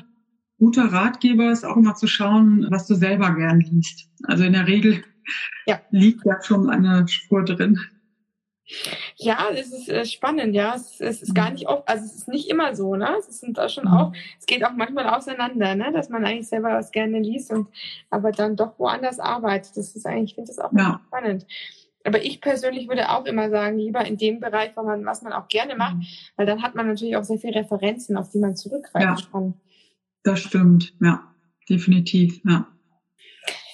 guter 0.59 0.85
Ratgeber 0.93 1.51
ist 1.51 1.65
auch 1.65 1.77
immer 1.77 1.97
zu 1.97 2.07
schauen, 2.07 2.69
was 2.71 2.87
du 2.87 2.95
selber 2.95 3.35
gern 3.35 3.59
liest. 3.61 4.09
Also 4.25 4.45
in 4.45 4.53
der 4.53 4.69
Regel 4.69 5.03
ja. 5.67 5.81
liegt 5.91 6.25
ja 6.25 6.41
schon 6.43 6.71
eine 6.71 7.07
Spur 7.09 7.45
drin. 7.45 7.79
Ja, 9.17 9.49
es 9.53 9.73
ist 9.73 9.89
äh, 9.89 10.05
spannend, 10.07 10.55
ja. 10.55 10.75
Es, 10.75 11.01
ist 11.01 11.35
gar 11.35 11.49
mhm. 11.49 11.55
nicht 11.55 11.69
oft, 11.69 11.89
also 11.89 12.05
es 12.05 12.15
ist 12.15 12.29
nicht 12.29 12.49
immer 12.49 12.75
so, 12.75 12.95
ne? 12.95 13.17
Es 13.19 13.41
sind 13.41 13.59
da 13.59 13.69
schon 13.69 13.85
mhm. 13.85 13.93
auch, 13.93 14.13
es 14.39 14.47
geht 14.47 14.65
auch 14.65 14.73
manchmal 14.73 15.09
auseinander, 15.09 15.75
ne? 15.75 15.93
Dass 15.93 16.09
man 16.09 16.25
eigentlich 16.25 16.49
selber 16.49 16.71
was 16.71 16.93
gerne 16.93 17.19
liest 17.19 17.51
und 17.51 17.69
aber 18.11 18.33
dann 18.33 18.57
doch 18.57 18.79
woanders 18.79 19.19
arbeitet. 19.19 19.77
Das 19.77 19.95
ist 19.97 20.07
eigentlich, 20.07 20.31
ich 20.31 20.35
finde 20.37 20.49
das 20.49 20.59
auch 20.59 20.73
ja. 20.73 21.01
spannend. 21.07 21.47
Aber 22.05 22.25
ich 22.25 22.41
persönlich 22.41 22.89
würde 22.89 23.11
auch 23.11 23.27
immer 23.27 23.51
sagen, 23.51 23.79
lieber 23.79 24.05
in 24.05 24.17
dem 24.17 24.41
Bereich, 24.41 24.71
wo 24.75 24.83
man, 24.83 25.05
was 25.05 25.21
man 25.23 25.35
auch 25.35 25.49
gerne 25.49 25.77
macht, 25.77 25.97
mhm. 25.97 26.07
weil 26.37 26.47
dann 26.47 26.63
hat 26.63 26.75
man 26.75 26.87
natürlich 26.87 27.17
auch 27.17 27.25
sehr 27.25 27.39
viele 27.39 27.57
Referenzen, 27.57 28.17
auf 28.17 28.31
die 28.31 28.39
man 28.39 28.57
zurückgreifen 28.57 29.17
ja, 29.17 29.31
kann. 29.31 29.55
Das 30.23 30.41
stimmt, 30.41 30.95
ja, 31.01 31.23
definitiv, 31.69 32.41
ja. 32.45 32.67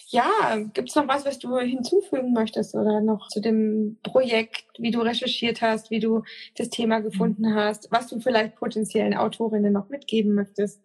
Ja, 0.08 0.56
gibt 0.72 0.88
es 0.88 0.94
noch 0.94 1.08
was, 1.08 1.24
was 1.26 1.40
du 1.40 1.58
hinzufügen 1.58 2.32
möchtest 2.32 2.76
oder 2.76 3.00
noch 3.00 3.26
zu 3.26 3.40
dem 3.40 3.98
Projekt, 4.04 4.64
wie 4.78 4.92
du 4.92 5.00
recherchiert 5.00 5.62
hast, 5.62 5.90
wie 5.90 5.98
du 5.98 6.22
das 6.56 6.70
Thema 6.70 7.00
gefunden 7.00 7.54
hast, 7.54 7.88
was 7.90 8.06
du 8.06 8.20
vielleicht 8.20 8.54
potenziellen 8.54 9.14
Autorinnen 9.14 9.72
noch 9.72 9.88
mitgeben 9.88 10.34
möchtest? 10.34 10.80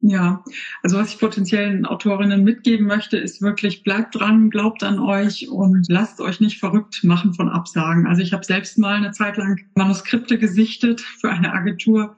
Ja, 0.00 0.44
also 0.84 0.96
was 0.96 1.12
ich 1.12 1.18
potenziellen 1.18 1.84
Autorinnen 1.84 2.44
mitgeben 2.44 2.86
möchte, 2.86 3.16
ist 3.16 3.42
wirklich, 3.42 3.82
bleibt 3.82 4.14
dran, 4.14 4.50
glaubt 4.50 4.84
an 4.84 5.00
euch 5.00 5.50
und 5.50 5.86
lasst 5.88 6.20
euch 6.20 6.38
nicht 6.38 6.60
verrückt 6.60 7.02
machen 7.02 7.34
von 7.34 7.48
Absagen. 7.48 8.06
Also 8.06 8.22
ich 8.22 8.32
habe 8.32 8.44
selbst 8.44 8.78
mal 8.78 8.94
eine 8.94 9.10
Zeit 9.10 9.36
lang 9.36 9.58
Manuskripte 9.74 10.38
gesichtet 10.38 11.00
für 11.00 11.30
eine 11.30 11.52
Agentur. 11.52 12.16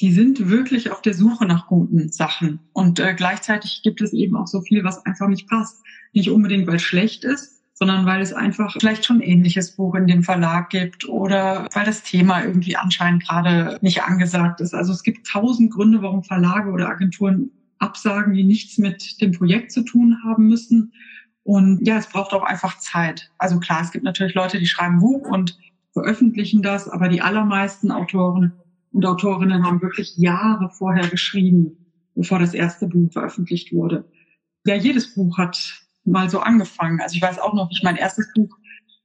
Die 0.00 0.12
sind 0.12 0.48
wirklich 0.48 0.90
auf 0.90 1.00
der 1.00 1.14
Suche 1.14 1.46
nach 1.46 1.68
guten 1.68 2.10
Sachen. 2.12 2.60
Und 2.72 3.00
äh, 3.00 3.14
gleichzeitig 3.14 3.80
gibt 3.82 4.00
es 4.02 4.12
eben 4.12 4.36
auch 4.36 4.46
so 4.46 4.60
viel, 4.60 4.84
was 4.84 5.04
einfach 5.06 5.28
nicht 5.28 5.48
passt. 5.48 5.82
Nicht 6.12 6.30
unbedingt, 6.30 6.66
weil 6.66 6.76
es 6.76 6.82
schlecht 6.82 7.24
ist, 7.24 7.62
sondern 7.72 8.06
weil 8.06 8.20
es 8.22 8.32
einfach 8.32 8.74
vielleicht 8.78 9.04
schon 9.04 9.18
ein 9.18 9.22
ähnliches 9.22 9.76
Buch 9.76 9.94
in 9.94 10.06
dem 10.06 10.22
Verlag 10.22 10.70
gibt 10.70 11.08
oder 11.08 11.68
weil 11.72 11.84
das 11.84 12.02
Thema 12.02 12.42
irgendwie 12.42 12.76
anscheinend 12.76 13.26
gerade 13.26 13.78
nicht 13.82 14.02
angesagt 14.02 14.60
ist. 14.60 14.74
Also 14.74 14.92
es 14.92 15.02
gibt 15.02 15.26
tausend 15.26 15.72
Gründe, 15.72 16.02
warum 16.02 16.24
Verlage 16.24 16.70
oder 16.70 16.88
Agenturen 16.88 17.50
absagen, 17.78 18.32
die 18.32 18.44
nichts 18.44 18.78
mit 18.78 19.20
dem 19.20 19.32
Projekt 19.32 19.72
zu 19.72 19.82
tun 19.82 20.18
haben 20.24 20.46
müssen. 20.48 20.92
Und 21.42 21.86
ja, 21.86 21.98
es 21.98 22.08
braucht 22.08 22.32
auch 22.32 22.42
einfach 22.42 22.78
Zeit. 22.78 23.30
Also 23.38 23.60
klar, 23.60 23.82
es 23.82 23.92
gibt 23.92 24.04
natürlich 24.04 24.34
Leute, 24.34 24.58
die 24.58 24.66
schreiben 24.66 24.98
Buch 24.98 25.28
und 25.28 25.58
veröffentlichen 25.92 26.62
das, 26.62 26.88
aber 26.88 27.08
die 27.08 27.20
allermeisten 27.20 27.90
Autoren 27.90 28.52
und 28.96 29.04
Autorinnen 29.04 29.62
haben 29.62 29.82
wirklich 29.82 30.16
Jahre 30.16 30.70
vorher 30.70 31.06
geschrieben, 31.08 31.92
bevor 32.14 32.38
das 32.38 32.54
erste 32.54 32.86
Buch 32.86 33.12
veröffentlicht 33.12 33.70
wurde. 33.70 34.10
Ja, 34.64 34.74
jedes 34.74 35.14
Buch 35.14 35.36
hat 35.36 35.86
mal 36.04 36.30
so 36.30 36.40
angefangen. 36.40 37.02
Also 37.02 37.14
ich 37.14 37.20
weiß 37.20 37.38
auch 37.38 37.52
noch, 37.52 37.68
wie 37.68 37.74
ich 37.74 37.82
mein 37.82 37.96
erstes 37.96 38.32
Buch 38.32 38.56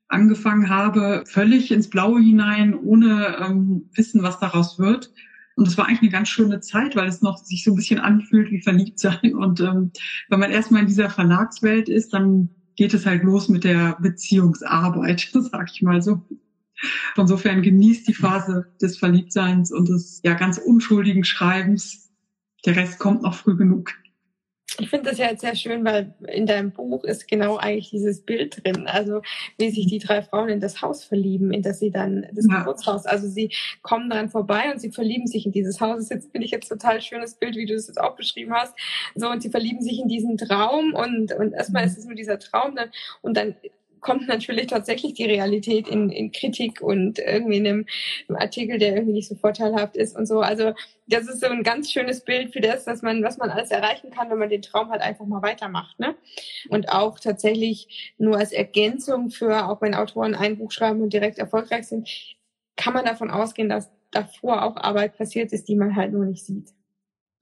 angefangen 0.08 0.69
habe, 0.69 1.25
völlig 1.27 1.73
ins 1.73 1.89
Blaue 1.89 2.21
hinein, 2.21 2.73
ohne 2.73 3.36
ähm, 3.41 3.89
wissen, 3.93 4.23
was 4.23 4.39
daraus 4.39 4.80
wird. 4.80 5.12
Und 5.58 5.67
das 5.67 5.77
war 5.77 5.88
eigentlich 5.88 6.04
eine 6.04 6.12
ganz 6.12 6.30
schöne 6.30 6.62
Zeit, 6.62 6.95
weil 6.95 7.10
es 7.10 7.21
noch 7.21 7.38
sich 7.39 7.65
so 7.65 7.71
ein 7.71 7.75
bisschen 7.75 7.99
anfühlt 7.99 8.49
wie 8.49 8.62
verliebt 8.62 8.97
sein. 8.97 9.36
Und 9.36 9.60
ähm, 9.60 9.91
wenn 10.30 10.39
man 10.39 10.51
erstmal 10.51 10.84
in 10.84 10.88
dieser 10.88 11.10
Verlagswelt 11.10 11.89
ist, 11.89 12.13
dann 12.13 12.47
geht 12.77 12.93
es 12.93 13.06
halt 13.06 13.23
los 13.23 13.49
mit 13.49 13.65
der 13.65 13.97
Beziehungsarbeit, 13.99 15.30
sag 15.34 15.69
ich 15.73 15.82
mal 15.82 16.01
so. 16.01 16.21
Insofern 17.15 17.61
genießt 17.61 18.07
die 18.07 18.13
Phase 18.13 18.71
des 18.81 18.97
Verliebtseins 18.97 19.71
und 19.71 19.89
des 19.89 20.21
ja 20.23 20.33
ganz 20.33 20.57
unschuldigen 20.57 21.23
Schreibens. 21.23 22.11
Der 22.65 22.75
Rest 22.75 22.99
kommt 22.99 23.23
noch 23.23 23.35
früh 23.35 23.55
genug. 23.55 23.93
Ich 24.79 24.89
finde 24.89 25.09
das 25.09 25.19
ja 25.19 25.27
jetzt 25.27 25.41
sehr 25.41 25.55
schön, 25.55 25.83
weil 25.83 26.13
in 26.27 26.45
deinem 26.45 26.71
Buch 26.71 27.03
ist 27.03 27.27
genau 27.27 27.57
eigentlich 27.57 27.89
dieses 27.89 28.21
Bild 28.21 28.63
drin. 28.63 28.87
Also 28.87 29.21
wie 29.57 29.69
sich 29.69 29.85
die 29.87 29.99
drei 29.99 30.21
Frauen 30.21 30.49
in 30.49 30.59
das 30.59 30.81
Haus 30.81 31.03
verlieben, 31.03 31.51
in 31.51 31.61
das 31.61 31.79
sie 31.79 31.91
dann 31.91 32.25
das 32.33 32.47
ja. 32.49 32.59
Geburtshaus. 32.59 33.05
Also 33.05 33.27
sie 33.27 33.51
kommen 33.81 34.09
dran 34.09 34.29
vorbei 34.29 34.71
und 34.71 34.79
sie 34.79 34.91
verlieben 34.91 35.27
sich 35.27 35.45
in 35.45 35.51
dieses 35.51 35.81
Haus. 35.81 35.97
Das 35.99 36.09
jetzt 36.09 36.31
finde 36.31 36.45
ich 36.45 36.51
jetzt 36.51 36.69
total 36.69 37.01
schönes 37.01 37.35
Bild, 37.35 37.55
wie 37.55 37.65
du 37.65 37.73
es 37.73 37.87
jetzt 37.87 37.99
auch 37.99 38.15
beschrieben 38.15 38.53
hast. 38.53 38.73
So 39.15 39.29
und 39.29 39.43
sie 39.43 39.49
verlieben 39.49 39.81
sich 39.81 39.99
in 39.99 40.07
diesen 40.07 40.37
Traum 40.37 40.93
und 40.93 41.33
und 41.33 41.53
erstmal 41.53 41.83
mhm. 41.83 41.91
ist 41.91 41.97
es 41.97 42.05
nur 42.05 42.15
dieser 42.15 42.39
Traum 42.39 42.75
dann 42.75 42.89
und 43.21 43.35
dann 43.35 43.55
kommt 44.01 44.27
natürlich 44.27 44.67
tatsächlich 44.67 45.13
die 45.13 45.25
Realität 45.25 45.87
in, 45.87 46.09
in 46.09 46.31
Kritik 46.31 46.81
und 46.81 47.19
irgendwie 47.19 47.57
in 47.57 47.67
einem 47.67 47.85
Artikel, 48.35 48.77
der 48.77 48.95
irgendwie 48.95 49.13
nicht 49.13 49.29
so 49.29 49.35
vorteilhaft 49.35 49.95
ist 49.95 50.17
und 50.17 50.25
so. 50.25 50.41
Also 50.41 50.73
das 51.07 51.27
ist 51.27 51.41
so 51.41 51.47
ein 51.47 51.63
ganz 51.63 51.91
schönes 51.91 52.21
Bild 52.21 52.51
für 52.51 52.61
das, 52.61 52.83
dass 52.83 53.01
man, 53.01 53.23
was 53.23 53.37
man 53.37 53.49
alles 53.49 53.71
erreichen 53.71 54.11
kann, 54.11 54.29
wenn 54.29 54.39
man 54.39 54.49
den 54.49 54.61
Traum 54.61 54.89
halt 54.89 55.01
einfach 55.01 55.25
mal 55.25 55.41
weitermacht. 55.41 55.99
Ne? 55.99 56.15
Und 56.69 56.89
auch 56.89 57.19
tatsächlich 57.19 58.13
nur 58.17 58.37
als 58.37 58.51
Ergänzung 58.51 59.29
für, 59.29 59.69
auch 59.69 59.81
wenn 59.81 59.95
Autoren 59.95 60.35
ein 60.35 60.57
Buch 60.57 60.71
schreiben 60.71 61.01
und 61.01 61.13
direkt 61.13 61.37
erfolgreich 61.37 61.87
sind, 61.87 62.09
kann 62.75 62.93
man 62.93 63.05
davon 63.05 63.29
ausgehen, 63.29 63.69
dass 63.69 63.91
davor 64.09 64.63
auch 64.63 64.77
Arbeit 64.77 65.17
passiert 65.17 65.53
ist, 65.53 65.67
die 65.67 65.75
man 65.75 65.95
halt 65.95 66.11
nur 66.11 66.25
nicht 66.25 66.45
sieht. 66.45 66.73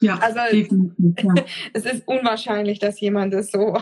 Ja, 0.01 0.17
also 0.19 0.39
ja. 0.39 1.33
es 1.73 1.85
ist 1.85 2.07
unwahrscheinlich, 2.07 2.79
dass 2.79 2.99
jemand 3.01 3.33
das 3.33 3.51
so 3.51 3.77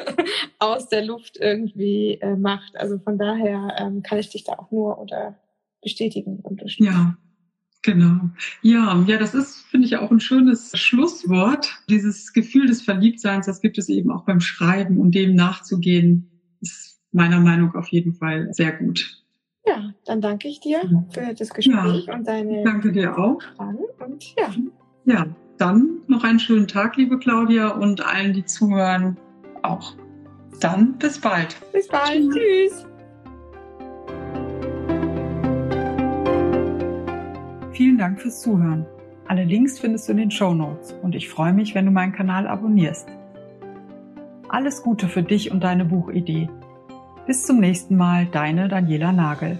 aus 0.58 0.88
der 0.88 1.04
Luft 1.04 1.38
irgendwie 1.40 2.18
äh, 2.20 2.36
macht. 2.36 2.76
Also 2.76 2.98
von 2.98 3.18
daher 3.18 3.74
ähm, 3.78 4.02
kann 4.02 4.18
ich 4.18 4.28
dich 4.28 4.44
da 4.44 4.54
auch 4.54 4.70
nur 4.70 4.98
oder 4.98 5.38
bestätigen 5.82 6.36
und 6.36 6.44
unterstützen. 6.44 6.92
Ja, 6.92 7.16
genau. 7.82 8.30
Ja, 8.60 9.02
ja, 9.06 9.16
das 9.16 9.34
ist, 9.34 9.62
finde 9.66 9.86
ich, 9.86 9.96
auch 9.96 10.10
ein 10.10 10.20
schönes 10.20 10.72
Schlusswort. 10.74 11.82
Dieses 11.88 12.34
Gefühl 12.34 12.66
des 12.66 12.82
Verliebtseins, 12.82 13.46
das 13.46 13.62
gibt 13.62 13.78
es 13.78 13.88
eben 13.88 14.10
auch 14.10 14.24
beim 14.24 14.40
Schreiben 14.40 14.98
und 14.98 15.14
dem 15.14 15.34
nachzugehen, 15.34 16.30
ist 16.60 17.00
meiner 17.12 17.40
Meinung 17.40 17.68
nach 17.68 17.76
auf 17.76 17.88
jeden 17.88 18.12
Fall 18.12 18.52
sehr 18.52 18.72
gut. 18.72 19.22
Ja, 19.64 19.94
dann 20.04 20.20
danke 20.20 20.48
ich 20.48 20.60
dir 20.60 20.80
für 21.10 21.34
das 21.34 21.48
Gespräch 21.48 22.06
ja, 22.06 22.14
und 22.14 22.26
deine 22.28 22.62
danke 22.62 22.92
dir 22.92 23.18
auch. 23.18 23.42
Fragen 23.56 23.78
und 23.98 24.22
ja. 24.38 24.54
Ja, 25.06 25.26
dann 25.58 26.00
noch 26.06 26.24
einen 26.24 26.38
schönen 26.38 26.68
Tag, 26.68 26.96
liebe 26.96 27.18
Claudia, 27.18 27.68
und 27.68 28.04
allen, 28.04 28.32
die 28.32 28.44
zuhören, 28.44 29.16
auch. 29.62 29.94
Dann 30.60 30.94
bis 30.98 31.18
bald. 31.20 31.56
Bis 31.72 31.88
bald. 31.88 32.30
Tschüss. 32.32 32.86
Vielen 37.72 37.98
Dank 37.98 38.20
fürs 38.20 38.40
Zuhören. 38.40 38.86
Alle 39.28 39.44
Links 39.44 39.78
findest 39.78 40.08
du 40.08 40.12
in 40.12 40.18
den 40.18 40.30
Show 40.30 40.54
Notes 40.54 40.94
und 41.02 41.14
ich 41.14 41.28
freue 41.28 41.52
mich, 41.52 41.74
wenn 41.74 41.84
du 41.84 41.90
meinen 41.90 42.12
Kanal 42.12 42.46
abonnierst. 42.46 43.08
Alles 44.48 44.82
Gute 44.82 45.08
für 45.08 45.22
dich 45.22 45.50
und 45.50 45.64
deine 45.64 45.84
Buchidee. 45.84 46.48
Bis 47.26 47.42
zum 47.42 47.58
nächsten 47.58 47.96
Mal, 47.96 48.26
deine 48.26 48.68
Daniela 48.68 49.12
Nagel. 49.12 49.58